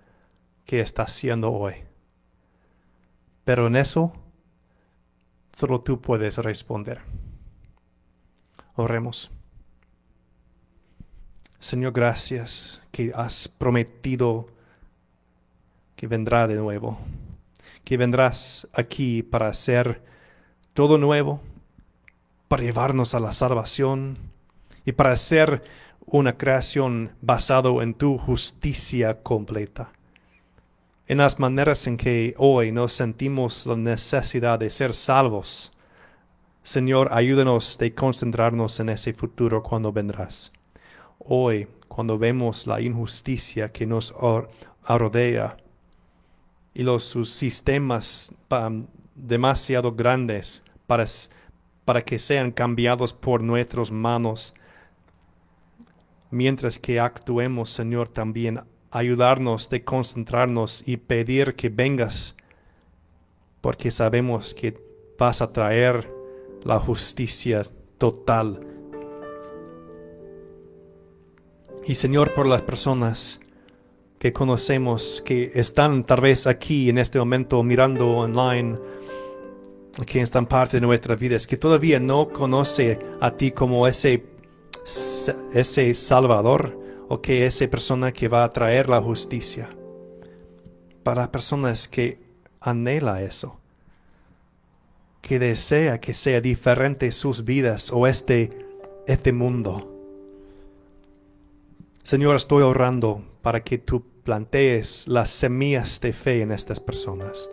que 0.65 0.81
está 0.81 1.03
haciendo 1.03 1.53
hoy. 1.53 1.75
Pero 3.45 3.67
en 3.67 3.77
eso 3.77 4.13
solo 5.53 5.81
tú 5.81 6.01
puedes 6.01 6.39
responder. 6.39 7.01
Oremos. 8.77 9.31
Señor, 11.61 11.93
gracias 11.93 12.83
que 12.91 13.13
has 13.15 13.49
prometido 13.49 14.49
que 15.97 16.07
vendrá 16.07 16.47
de 16.47 16.57
nuevo, 16.57 16.99
que 17.85 17.97
vendrás 17.97 18.69
aquí 18.75 19.23
para 19.23 19.49
hacer 19.49 20.03
todo 20.75 20.99
nuevo, 20.99 21.41
para 22.49 22.65
llevarnos 22.65 23.15
a 23.15 23.21
la 23.21 23.33
salvación 23.33 24.19
y 24.85 24.93
para 24.93 25.13
hacer 25.13 25.63
una 26.05 26.37
creación 26.37 27.13
basado 27.23 27.81
en 27.81 27.95
tu 27.95 28.19
justicia 28.19 29.23
completa. 29.23 29.94
En 31.07 31.19
las 31.19 31.39
maneras 31.39 31.87
en 31.87 31.99
que 31.99 32.35
hoy 32.39 32.73
nos 32.73 32.95
sentimos 32.95 33.67
la 33.67 33.77
necesidad 33.77 34.59
de 34.59 34.71
ser 34.71 34.95
salvos, 34.95 35.71
Señor, 36.63 37.11
ayúdanos 37.13 37.77
de 37.77 37.95
concentrarnos 37.95 38.81
en 38.81 38.89
ese 38.89 39.13
futuro 39.13 39.63
cuando 39.63 39.93
vendrás. 39.93 40.51
Hoy, 41.19 41.69
cuando 41.89 42.19
vemos 42.19 42.67
la 42.67 42.81
injusticia 42.81 43.71
que 43.71 43.85
nos 43.85 44.15
rodea 44.89 45.59
y 46.73 46.83
los 46.83 47.05
sus 47.05 47.31
sistemas 47.31 48.35
demasiado 49.15 49.93
grandes 49.93 50.65
para, 50.87 51.05
para 51.85 52.01
que 52.01 52.19
sean 52.19 52.51
cambiados 52.51 53.13
por 53.13 53.43
nuestras 53.43 53.91
manos, 53.91 54.55
mientras 56.31 56.79
que 56.79 56.99
actuemos, 56.99 57.69
Señor, 57.69 58.09
también 58.09 58.63
ayudarnos 58.95 59.69
de 59.71 59.83
concentrarnos 59.83 60.87
y 60.87 60.97
pedir 60.97 61.57
que 61.57 61.69
vengas, 61.69 62.37
porque 63.61 63.91
sabemos 63.91 64.55
que 64.55 64.79
vas 65.19 65.43
a 65.43 65.53
traer 65.53 66.09
la 66.63 66.79
justicia 66.79 67.67
total. 67.99 68.61
Y 71.85 71.97
Señor, 71.97 72.33
por 72.35 72.47
las 72.47 72.63
personas 72.63 73.41
que 74.21 74.33
conocemos, 74.33 75.21
que 75.27 75.51
están 75.55 76.05
tal 76.05 76.21
vez 76.21 76.47
aquí 76.47 76.89
en 76.89 76.99
este 76.99 77.19
momento 77.19 77.63
mirando 77.65 78.09
online, 78.09 78.79
que 80.07 80.21
están 80.21 80.47
parte 80.47 80.79
de 80.79 80.87
nuestra 80.87 81.17
vida, 81.17 81.35
es 81.35 81.49
que 81.49 81.57
todavía 81.57 81.99
no 81.99 82.29
conoce 82.29 83.01
a 83.21 83.33
ti 83.33 83.51
como 83.51 83.89
ese 83.89 84.25
ese 85.55 85.95
Salvador 85.95 86.84
o 87.09 87.21
que 87.21 87.47
esa 87.47 87.67
persona 87.69 88.13
que 88.13 88.29
va 88.29 88.45
a 88.45 88.51
traer 88.51 88.89
la 88.89 89.01
justicia. 89.01 89.69
Para 91.03 91.31
personas 91.31 91.87
que 91.89 92.19
anhela 92.61 93.23
eso, 93.23 93.61
que 95.21 95.39
desea 95.39 96.01
que 96.01 96.15
sea 96.15 96.41
diferente 96.41 97.13
sus 97.13 97.45
vidas 97.45 97.91
o 97.93 98.07
este, 98.07 98.51
este 99.07 99.33
mundo. 99.33 99.91
Señor, 102.03 102.37
estoy 102.37 102.63
orando 102.63 103.23
para 103.43 103.63
que 103.63 103.79
tú 103.79 104.05
plantees 104.25 105.07
las 105.07 105.29
semillas 105.29 106.01
de 106.01 106.13
fe 106.13 106.41
en 106.41 106.53
estas 106.53 106.81
personas. 106.81 107.49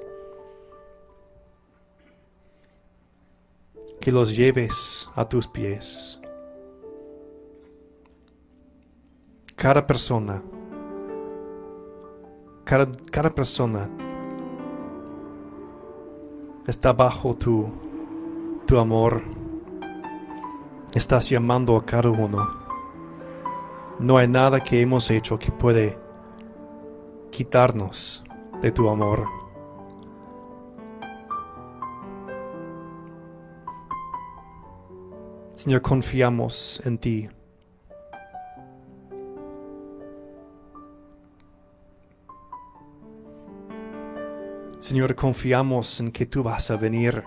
Que 3.99 4.11
los 4.11 4.35
lleves 4.35 5.07
a 5.15 5.27
tus 5.27 5.47
pies 5.47 6.20
cada 9.62 9.86
persona, 9.86 10.41
cada, 12.65 13.30
persona 13.30 13.88
está 16.65 16.91
bajo 16.93 17.36
tu, 17.36 17.71
tu 18.65 18.80
amor. 18.80 19.21
Estás 20.95 21.30
llamando 21.30 21.78
a 21.78 21.86
cada 21.86 22.10
uno. 22.10 22.50
No 24.00 24.17
hay 24.17 24.28
nada 24.28 24.63
que 24.63 24.82
hemos 24.82 25.12
hecho 25.12 25.38
que 25.38 25.52
puede 25.52 25.95
quitarnos 27.30 28.24
de 28.63 28.71
tu 28.71 28.89
amor. 28.89 29.28
Señor, 35.54 35.84
confiamos 35.84 36.82
en 36.84 36.97
ti. 36.97 37.30
Señor, 44.82 45.13
confiamos 45.13 46.00
en 46.00 46.12
que 46.12 46.26
tú 46.26 46.41
vas 46.41 46.72
a 46.72 46.76
venir 46.76 47.24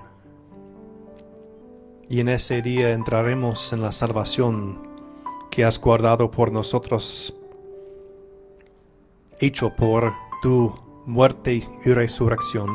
y 2.09 2.19
en 2.19 2.29
ese 2.29 2.63
día 2.63 2.91
entraremos 2.91 3.73
en 3.73 3.81
la 3.81 3.93
salvación 3.93 4.89
que 5.53 5.65
has 5.65 5.81
guardado 5.81 6.33
por 6.33 6.51
nosotros, 6.51 7.33
hecho 9.39 9.71
por 9.77 10.13
tu 10.43 10.75
muerte 11.07 11.63
y 11.85 11.93
resurrección. 11.93 12.71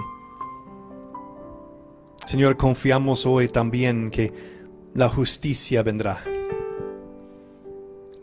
Señor, 2.26 2.56
confiamos 2.56 3.26
hoy 3.26 3.50
también 3.50 4.10
que 4.10 4.32
la 4.94 5.10
justicia 5.10 5.84
vendrá, 5.84 6.24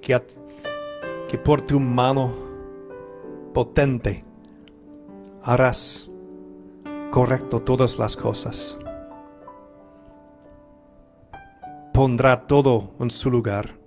que, 0.00 0.18
que 1.28 1.36
por 1.36 1.60
tu 1.60 1.78
mano 1.78 2.32
potente 3.52 4.24
harás 5.42 6.10
correcto 7.10 7.60
todas 7.60 7.98
las 7.98 8.16
cosas. 8.16 8.78
Pondrá 11.92 12.46
todo 12.46 12.92
en 13.00 13.10
su 13.10 13.30
lugar. 13.30 13.78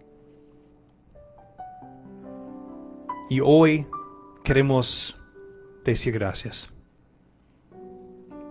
Y 3.30 3.40
hoy 3.42 3.86
queremos 4.44 5.22
decir 5.86 6.14
gracias. 6.14 6.70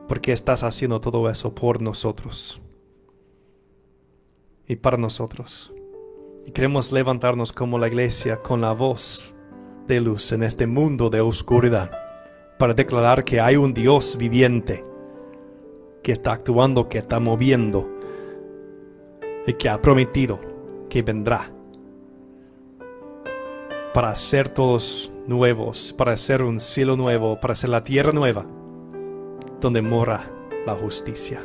Porque 0.06 0.32
estás 0.32 0.62
haciendo 0.62 1.00
todo 1.00 1.28
eso 1.28 1.54
por 1.54 1.82
nosotros. 1.82 2.60
Y 4.66 4.76
para 4.76 4.96
nosotros. 4.96 5.72
Y 6.46 6.52
queremos 6.52 6.92
levantarnos 6.92 7.52
como 7.52 7.78
la 7.78 7.88
iglesia 7.88 8.40
con 8.40 8.60
la 8.60 8.72
voz 8.72 9.34
de 9.86 10.00
luz 10.00 10.32
en 10.32 10.44
este 10.44 10.66
mundo 10.66 11.10
de 11.10 11.20
oscuridad 11.20 12.07
para 12.58 12.74
declarar 12.74 13.24
que 13.24 13.40
hay 13.40 13.56
un 13.56 13.72
Dios 13.72 14.16
viviente 14.18 14.84
que 16.02 16.12
está 16.12 16.32
actuando, 16.32 16.88
que 16.88 16.98
está 16.98 17.20
moviendo 17.20 17.88
y 19.46 19.52
que 19.52 19.68
ha 19.68 19.80
prometido 19.80 20.40
que 20.90 21.02
vendrá 21.02 21.50
para 23.94 24.10
hacer 24.10 24.48
todos 24.48 25.10
nuevos, 25.26 25.94
para 25.96 26.12
hacer 26.12 26.42
un 26.42 26.60
cielo 26.60 26.96
nuevo, 26.96 27.38
para 27.40 27.52
hacer 27.52 27.70
la 27.70 27.84
tierra 27.84 28.12
nueva, 28.12 28.44
donde 29.60 29.80
mora 29.80 30.30
la 30.66 30.74
justicia. 30.74 31.40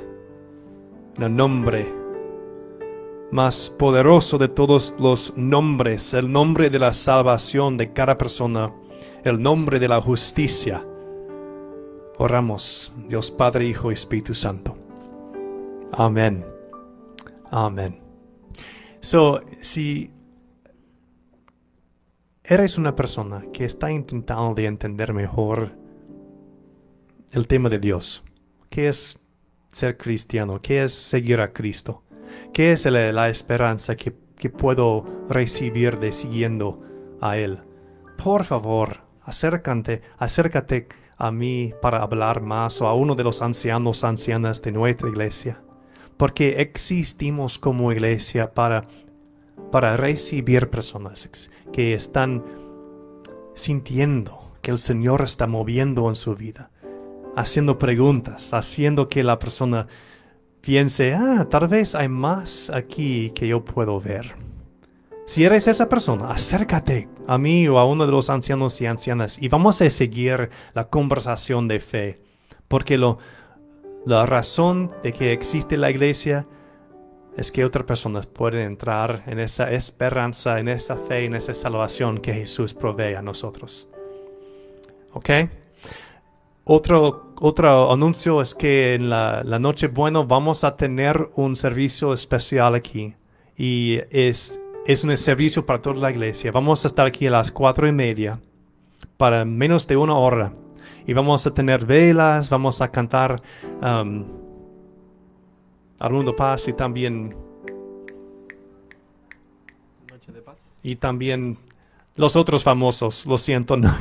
El 1.18 1.36
nombre 1.36 1.94
más 3.32 3.70
poderoso 3.70 4.38
de 4.38 4.48
todos 4.48 4.96
los 5.00 5.34
nombres, 5.36 6.14
el 6.14 6.32
nombre 6.32 6.70
de 6.70 6.80
la 6.80 6.94
salvación 6.94 7.78
de 7.78 7.94
cada 7.94 8.18
persona, 8.18 8.74
el 9.24 9.42
nombre 9.42 9.80
de 9.80 9.88
la 9.88 10.02
justicia 10.02 10.86
Oramos, 12.24 12.94
Dios 13.10 13.32
Padre, 13.32 13.66
Hijo 13.66 13.92
y 13.92 13.96
Espíritu 13.96 14.34
Santo. 14.34 14.78
Amén. 15.92 16.46
Amén. 17.52 18.00
So, 19.02 19.42
si 19.60 20.10
eres 22.42 22.78
una 22.78 22.96
persona 22.96 23.44
que 23.52 23.66
está 23.66 23.92
intentando 23.92 24.54
de 24.54 24.68
entender 24.68 25.14
mejor 25.14 25.74
el 27.34 27.46
tema 27.46 27.68
de 27.68 27.80
Dios, 27.80 28.24
qué 28.70 28.88
es 28.88 29.20
ser 29.74 29.98
cristiano, 29.98 30.62
qué 30.62 30.86
es 30.86 30.94
seguir 30.94 31.42
a 31.42 31.52
Cristo, 31.52 32.04
qué 32.54 32.72
es 32.72 32.86
la, 32.86 33.28
esperanza 33.28 33.98
que, 33.98 34.16
que 34.38 34.50
puedo 34.50 35.04
recibir 35.28 36.00
de 36.00 36.14
siguiendo 36.14 36.80
a 37.20 37.36
Él, 37.36 37.60
por 38.18 38.46
favor, 38.46 39.02
acércate, 39.26 40.02
acércate 40.20 40.88
a 41.18 41.32
mí 41.32 41.74
para 41.82 42.02
hablar 42.02 42.42
más 42.42 42.82
o 42.82 42.88
a 42.88 42.94
uno 42.94 43.16
de 43.16 43.24
los 43.24 43.42
ancianos, 43.42 44.04
ancianas 44.04 44.62
de 44.62 44.72
nuestra 44.72 45.10
iglesia. 45.10 45.62
Porque 46.18 46.62
existimos 46.62 47.60
como 47.60 47.92
iglesia 47.92 48.54
para, 48.54 48.86
para 49.72 49.98
recibir 49.98 50.70
personas 50.70 51.52
que 51.72 51.94
están 51.94 52.44
sintiendo 53.56 54.44
que 54.62 54.72
el 54.72 54.78
Señor 54.78 55.22
está 55.22 55.46
moviendo 55.46 56.10
en 56.10 56.16
su 56.16 56.36
vida, 56.36 56.72
haciendo 57.36 57.78
preguntas, 57.78 58.54
haciendo 58.54 59.10
que 59.10 59.24
la 59.24 59.38
persona 59.38 59.88
piense, 60.62 61.14
ah, 61.14 61.48
tal 61.50 61.68
vez 61.68 61.94
hay 61.96 62.08
más 62.08 62.70
aquí 62.70 63.32
que 63.36 63.48
yo 63.48 63.66
puedo 63.66 64.00
ver. 64.00 64.34
Si 65.26 65.46
eres 65.46 65.68
esa 65.68 65.88
persona, 65.88 66.30
acércate 66.30 67.08
a 67.28 67.38
mí 67.38 67.68
o 67.70 67.80
a 67.80 67.86
uno 67.86 68.06
de 68.06 68.12
los 68.12 68.30
ancianos 68.30 68.82
y 68.82 68.86
ancianas 68.86 69.42
y 69.42 69.48
vamos 69.48 69.82
a 69.82 69.90
seguir 69.90 70.50
la 70.74 70.90
conversación 70.90 71.68
de 71.70 71.80
fe. 71.80 72.20
Porque 72.68 72.98
lo, 72.98 73.20
la 74.06 74.26
razón 74.26 74.92
de 75.02 75.14
que 75.14 75.32
existe 75.32 75.78
la 75.78 75.90
iglesia 75.90 76.46
es 77.38 77.52
que 77.52 77.64
otras 77.64 77.86
personas 77.86 78.28
pueden 78.28 78.62
entrar 78.62 79.24
en 79.26 79.40
esa 79.40 79.72
esperanza, 79.72 80.60
en 80.60 80.68
esa 80.68 80.98
fe, 80.98 81.26
en 81.26 81.36
esa 81.36 81.54
salvación 81.54 82.18
que 82.18 82.34
Jesús 82.34 82.74
provee 82.74 83.16
a 83.16 83.22
nosotros. 83.22 83.90
¿Ok? 85.14 85.30
Otro, 86.66 87.34
otro 87.40 87.92
anuncio 87.92 88.42
es 88.42 88.54
que 88.54 88.96
en 88.96 89.10
la, 89.10 89.44
la 89.46 89.60
noche 89.60 89.88
bueno 89.88 90.26
vamos 90.26 90.64
a 90.64 90.76
tener 90.76 91.30
un 91.36 91.56
servicio 91.56 92.14
especial 92.14 92.76
aquí. 92.76 93.16
Y 93.56 94.00
es, 94.10 94.60
es 94.86 95.04
un 95.04 95.16
servicio 95.16 95.66
para 95.66 95.82
toda 95.82 95.96
la 95.96 96.12
iglesia. 96.12 96.52
Vamos 96.52 96.84
a 96.84 96.88
estar 96.88 97.06
aquí 97.06 97.28
a 97.28 97.32
las 97.32 97.52
cuatro 97.52 97.88
y 97.88 97.92
media 97.92 98.40
para 99.18 99.46
menos 99.46 99.88
de 99.88 99.98
una 99.98 100.16
hora. 100.16 100.54
Y 101.06 101.14
vamos 101.14 101.46
a 101.46 101.54
tener 101.54 101.86
velas, 101.86 102.50
vamos 102.50 102.82
a 102.82 102.92
cantar 102.92 103.42
um, 103.82 104.26
Mundo 106.10 106.36
Paz 106.36 106.68
y 106.68 106.74
también... 106.74 107.36
Noche 110.10 110.32
de 110.32 110.42
paz. 110.42 110.58
Y 110.82 110.96
también 110.98 111.58
los 112.16 112.36
otros 112.36 112.64
famosos, 112.64 113.26
lo 113.26 113.38
siento. 113.38 113.78
¿no? 113.78 113.94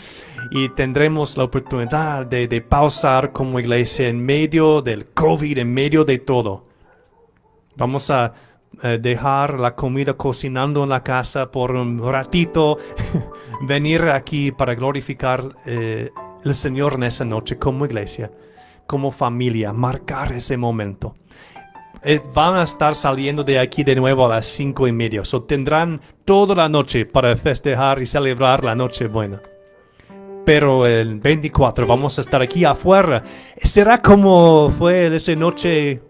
y 0.50 0.70
tendremos 0.70 1.36
la 1.36 1.44
oportunidad 1.44 2.26
de, 2.26 2.48
de, 2.48 2.60
pausar 2.60 3.32
como 3.32 3.60
iglesia 3.60 4.08
en 4.08 4.24
medio 4.24 4.82
del 4.82 5.06
COVID, 5.06 5.58
en 5.58 5.72
medio 5.72 6.04
de 6.04 6.18
todo. 6.18 6.64
Vamos 7.76 8.10
a 8.10 8.34
eh, 8.82 8.98
dejar 9.00 9.60
la 9.60 9.74
comida 9.74 10.14
cocinando 10.14 10.82
en 10.82 10.88
la 10.88 11.02
casa 11.02 11.50
por 11.50 11.72
un 11.72 12.02
ratito, 12.02 12.78
venir 13.62 14.02
aquí 14.08 14.52
para 14.52 14.74
glorificar 14.74 15.54
eh, 15.66 16.10
el 16.44 16.54
Señor 16.54 16.94
en 16.94 17.02
esa 17.02 17.26
noche 17.26 17.58
como 17.58 17.84
iglesia, 17.84 18.30
como 18.86 19.10
familia, 19.10 19.72
marcar 19.74 20.32
ese 20.32 20.56
momento. 20.56 21.14
Eh, 22.02 22.20
van 22.32 22.54
a 22.54 22.62
estar 22.62 22.94
saliendo 22.94 23.44
de 23.44 23.58
aquí 23.58 23.84
de 23.84 23.94
nuevo 23.94 24.24
a 24.24 24.28
las 24.28 24.46
cinco 24.46 24.88
y 24.88 24.92
media. 24.92 25.24
So 25.26 25.42
tendrán 25.42 26.00
toda 26.24 26.54
la 26.54 26.68
noche 26.68 27.04
para 27.04 27.36
festejar 27.36 28.00
y 28.00 28.06
celebrar 28.06 28.64
la 28.64 28.74
noche 28.74 29.06
buena. 29.06 29.42
Pero 30.46 30.86
el 30.86 31.20
24 31.20 31.86
vamos 31.86 32.16
a 32.16 32.22
estar 32.22 32.40
aquí 32.40 32.64
afuera. 32.64 33.22
Será 33.62 34.00
como 34.00 34.72
fue 34.78 35.14
esa 35.14 35.36
noche 35.36 36.00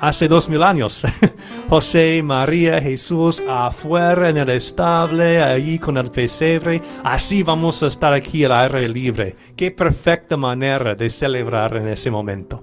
hace 0.00 0.28
dos 0.28 0.48
mil 0.48 0.62
años. 0.62 1.04
José, 1.68 2.22
María, 2.22 2.80
Jesús 2.80 3.42
afuera 3.48 4.30
en 4.30 4.36
el 4.38 4.50
estable, 4.50 5.42
allí 5.42 5.78
con 5.78 5.96
el 5.96 6.10
pesebre. 6.10 6.82
Así 7.02 7.42
vamos 7.42 7.82
a 7.82 7.86
estar 7.86 8.12
aquí 8.12 8.44
al 8.44 8.52
aire 8.52 8.88
libre. 8.88 9.36
Qué 9.56 9.70
perfecta 9.70 10.36
manera 10.36 10.94
de 10.94 11.10
celebrar 11.10 11.76
en 11.76 11.88
ese 11.88 12.10
momento. 12.10 12.62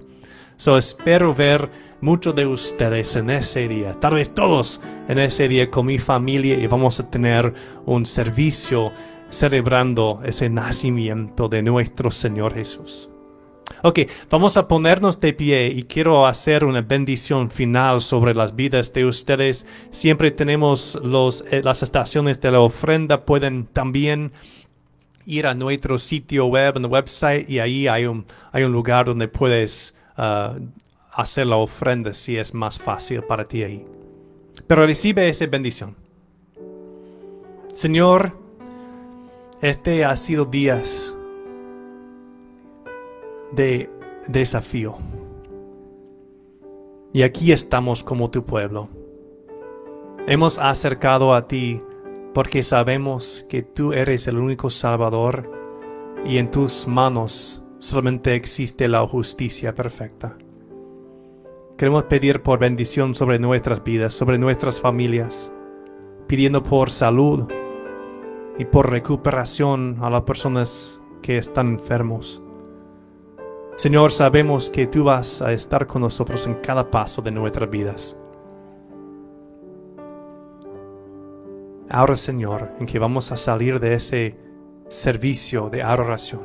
So 0.56 0.76
espero 0.76 1.34
ver 1.34 1.68
muchos 2.00 2.34
de 2.34 2.46
ustedes 2.46 3.16
en 3.16 3.30
ese 3.30 3.68
día, 3.68 3.98
tal 3.98 4.14
vez 4.14 4.34
todos 4.34 4.80
en 5.08 5.18
ese 5.18 5.48
día 5.48 5.70
con 5.70 5.86
mi 5.86 5.98
familia 5.98 6.56
y 6.56 6.66
vamos 6.66 7.00
a 7.00 7.10
tener 7.10 7.52
un 7.86 8.06
servicio 8.06 8.92
celebrando 9.30 10.20
ese 10.24 10.50
nacimiento 10.50 11.48
de 11.48 11.62
nuestro 11.62 12.10
Señor 12.10 12.54
Jesús. 12.54 13.11
Ok, 13.84 14.00
vamos 14.30 14.56
a 14.56 14.68
ponernos 14.68 15.20
de 15.20 15.32
pie 15.32 15.66
y 15.68 15.82
quiero 15.84 16.26
hacer 16.26 16.64
una 16.64 16.82
bendición 16.82 17.50
final 17.50 18.00
sobre 18.00 18.34
las 18.34 18.54
vidas 18.54 18.92
de 18.92 19.04
ustedes. 19.04 19.66
Siempre 19.90 20.30
tenemos 20.30 21.00
los, 21.02 21.44
eh, 21.50 21.62
las 21.64 21.82
estaciones 21.82 22.40
de 22.40 22.52
la 22.52 22.60
ofrenda, 22.60 23.24
pueden 23.24 23.66
también 23.66 24.32
ir 25.26 25.46
a 25.46 25.54
nuestro 25.54 25.98
sitio 25.98 26.46
web, 26.46 26.76
en 26.76 26.84
el 26.84 26.90
website, 26.90 27.48
y 27.48 27.58
ahí 27.58 27.88
hay 27.88 28.06
un, 28.06 28.24
hay 28.52 28.64
un 28.64 28.72
lugar 28.72 29.06
donde 29.06 29.26
puedes 29.28 29.96
uh, 30.16 30.60
hacer 31.12 31.46
la 31.46 31.56
ofrenda 31.56 32.12
si 32.12 32.36
es 32.36 32.54
más 32.54 32.78
fácil 32.78 33.22
para 33.22 33.46
ti 33.46 33.62
ahí. 33.62 33.84
Pero 34.66 34.86
recibe 34.86 35.28
esa 35.28 35.46
bendición. 35.46 35.96
Señor, 37.72 38.38
este 39.60 40.04
ha 40.04 40.16
sido 40.16 40.44
días 40.44 41.14
de 43.52 43.90
desafío. 44.28 44.96
Y 47.12 47.22
aquí 47.22 47.52
estamos 47.52 48.02
como 48.02 48.30
tu 48.30 48.44
pueblo. 48.44 48.88
Hemos 50.26 50.58
acercado 50.58 51.34
a 51.34 51.46
ti 51.46 51.82
porque 52.32 52.62
sabemos 52.62 53.46
que 53.48 53.62
tú 53.62 53.92
eres 53.92 54.26
el 54.26 54.38
único 54.38 54.70
Salvador 54.70 55.50
y 56.24 56.38
en 56.38 56.50
tus 56.50 56.86
manos 56.86 57.62
solamente 57.78 58.34
existe 58.34 58.88
la 58.88 59.06
justicia 59.06 59.74
perfecta. 59.74 60.38
Queremos 61.76 62.04
pedir 62.04 62.42
por 62.42 62.58
bendición 62.60 63.14
sobre 63.14 63.38
nuestras 63.38 63.82
vidas, 63.82 64.14
sobre 64.14 64.38
nuestras 64.38 64.80
familias, 64.80 65.52
pidiendo 66.28 66.62
por 66.62 66.90
salud 66.90 67.48
y 68.58 68.64
por 68.64 68.90
recuperación 68.90 69.98
a 70.00 70.08
las 70.08 70.22
personas 70.22 71.02
que 71.20 71.38
están 71.38 71.68
enfermos. 71.68 72.42
Señor, 73.76 74.12
sabemos 74.12 74.70
que 74.70 74.86
tú 74.86 75.04
vas 75.04 75.40
a 75.40 75.52
estar 75.52 75.86
con 75.86 76.02
nosotros 76.02 76.46
en 76.46 76.54
cada 76.54 76.90
paso 76.90 77.22
de 77.22 77.30
nuestras 77.30 77.70
vidas. 77.70 78.16
Ahora, 81.88 82.16
Señor, 82.16 82.70
en 82.78 82.86
que 82.86 82.98
vamos 82.98 83.32
a 83.32 83.36
salir 83.36 83.80
de 83.80 83.94
ese 83.94 84.38
servicio 84.88 85.70
de 85.70 85.82
adoración, 85.82 86.42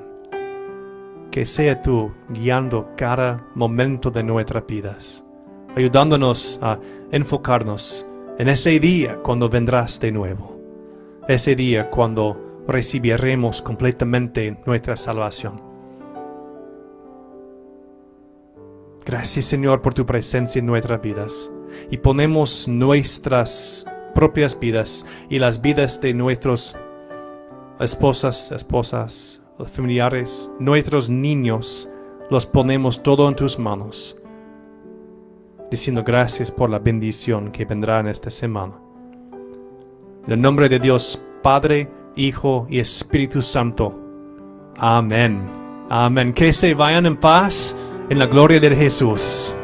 que 1.30 1.46
sea 1.46 1.82
tú 1.82 2.12
guiando 2.30 2.90
cada 2.96 3.46
momento 3.56 4.10
de 4.10 4.24
nuestras 4.24 4.66
vidas, 4.66 5.24
ayudándonos 5.76 6.60
a 6.62 6.80
enfocarnos 7.12 8.08
en 8.40 8.48
ese 8.48 8.80
día 8.80 9.18
cuando 9.22 9.50
vendrás 9.50 10.00
de 10.00 10.12
nuevo, 10.12 10.60
ese 11.28 11.56
día 11.56 11.90
cuando 11.90 12.64
recibiremos 12.68 13.62
completamente 13.62 14.58
nuestra 14.66 14.96
salvación. 14.96 15.67
Gracias 19.08 19.46
Señor 19.46 19.82
por 19.82 19.94
tu 19.94 20.06
presencia 20.06 20.60
en 20.60 20.66
nuestras 20.66 21.02
vidas. 21.02 21.50
Y 21.90 21.96
ponemos 21.96 22.68
nuestras 22.68 23.86
propias 24.14 24.60
vidas 24.60 25.06
y 25.30 25.40
las 25.40 25.62
vidas 25.62 26.02
de 26.02 26.14
nuestros 26.14 26.76
esposas, 27.80 28.52
esposas, 28.52 29.42
familiares, 29.72 30.52
nuestros 30.60 31.10
niños, 31.10 31.90
los 32.30 32.46
ponemos 32.46 33.02
todo 33.02 33.30
en 33.30 33.36
tus 33.36 33.58
manos. 33.58 34.18
Diciendo 35.72 36.04
gracias 36.04 36.52
por 36.52 36.70
la 36.70 36.80
bendición 36.80 37.50
que 37.50 37.64
vendrá 37.64 38.02
en 38.02 38.08
esta 38.08 38.30
semana. 38.30 38.74
En 40.26 40.34
el 40.34 40.42
nombre 40.42 40.68
de 40.68 40.80
Dios, 40.80 41.22
Padre, 41.42 41.90
Hijo 42.18 42.68
y 42.70 42.80
Espíritu 42.80 43.42
Santo. 43.42 43.98
Amén. 44.78 45.50
Amén. 45.90 46.34
Que 46.34 46.52
se 46.52 46.74
vayan 46.74 47.06
en 47.06 47.16
paz 47.16 47.74
en 48.10 48.20
la 48.20 48.28
gloria 48.28 48.60
de 48.60 48.76
Jesús. 48.76 49.56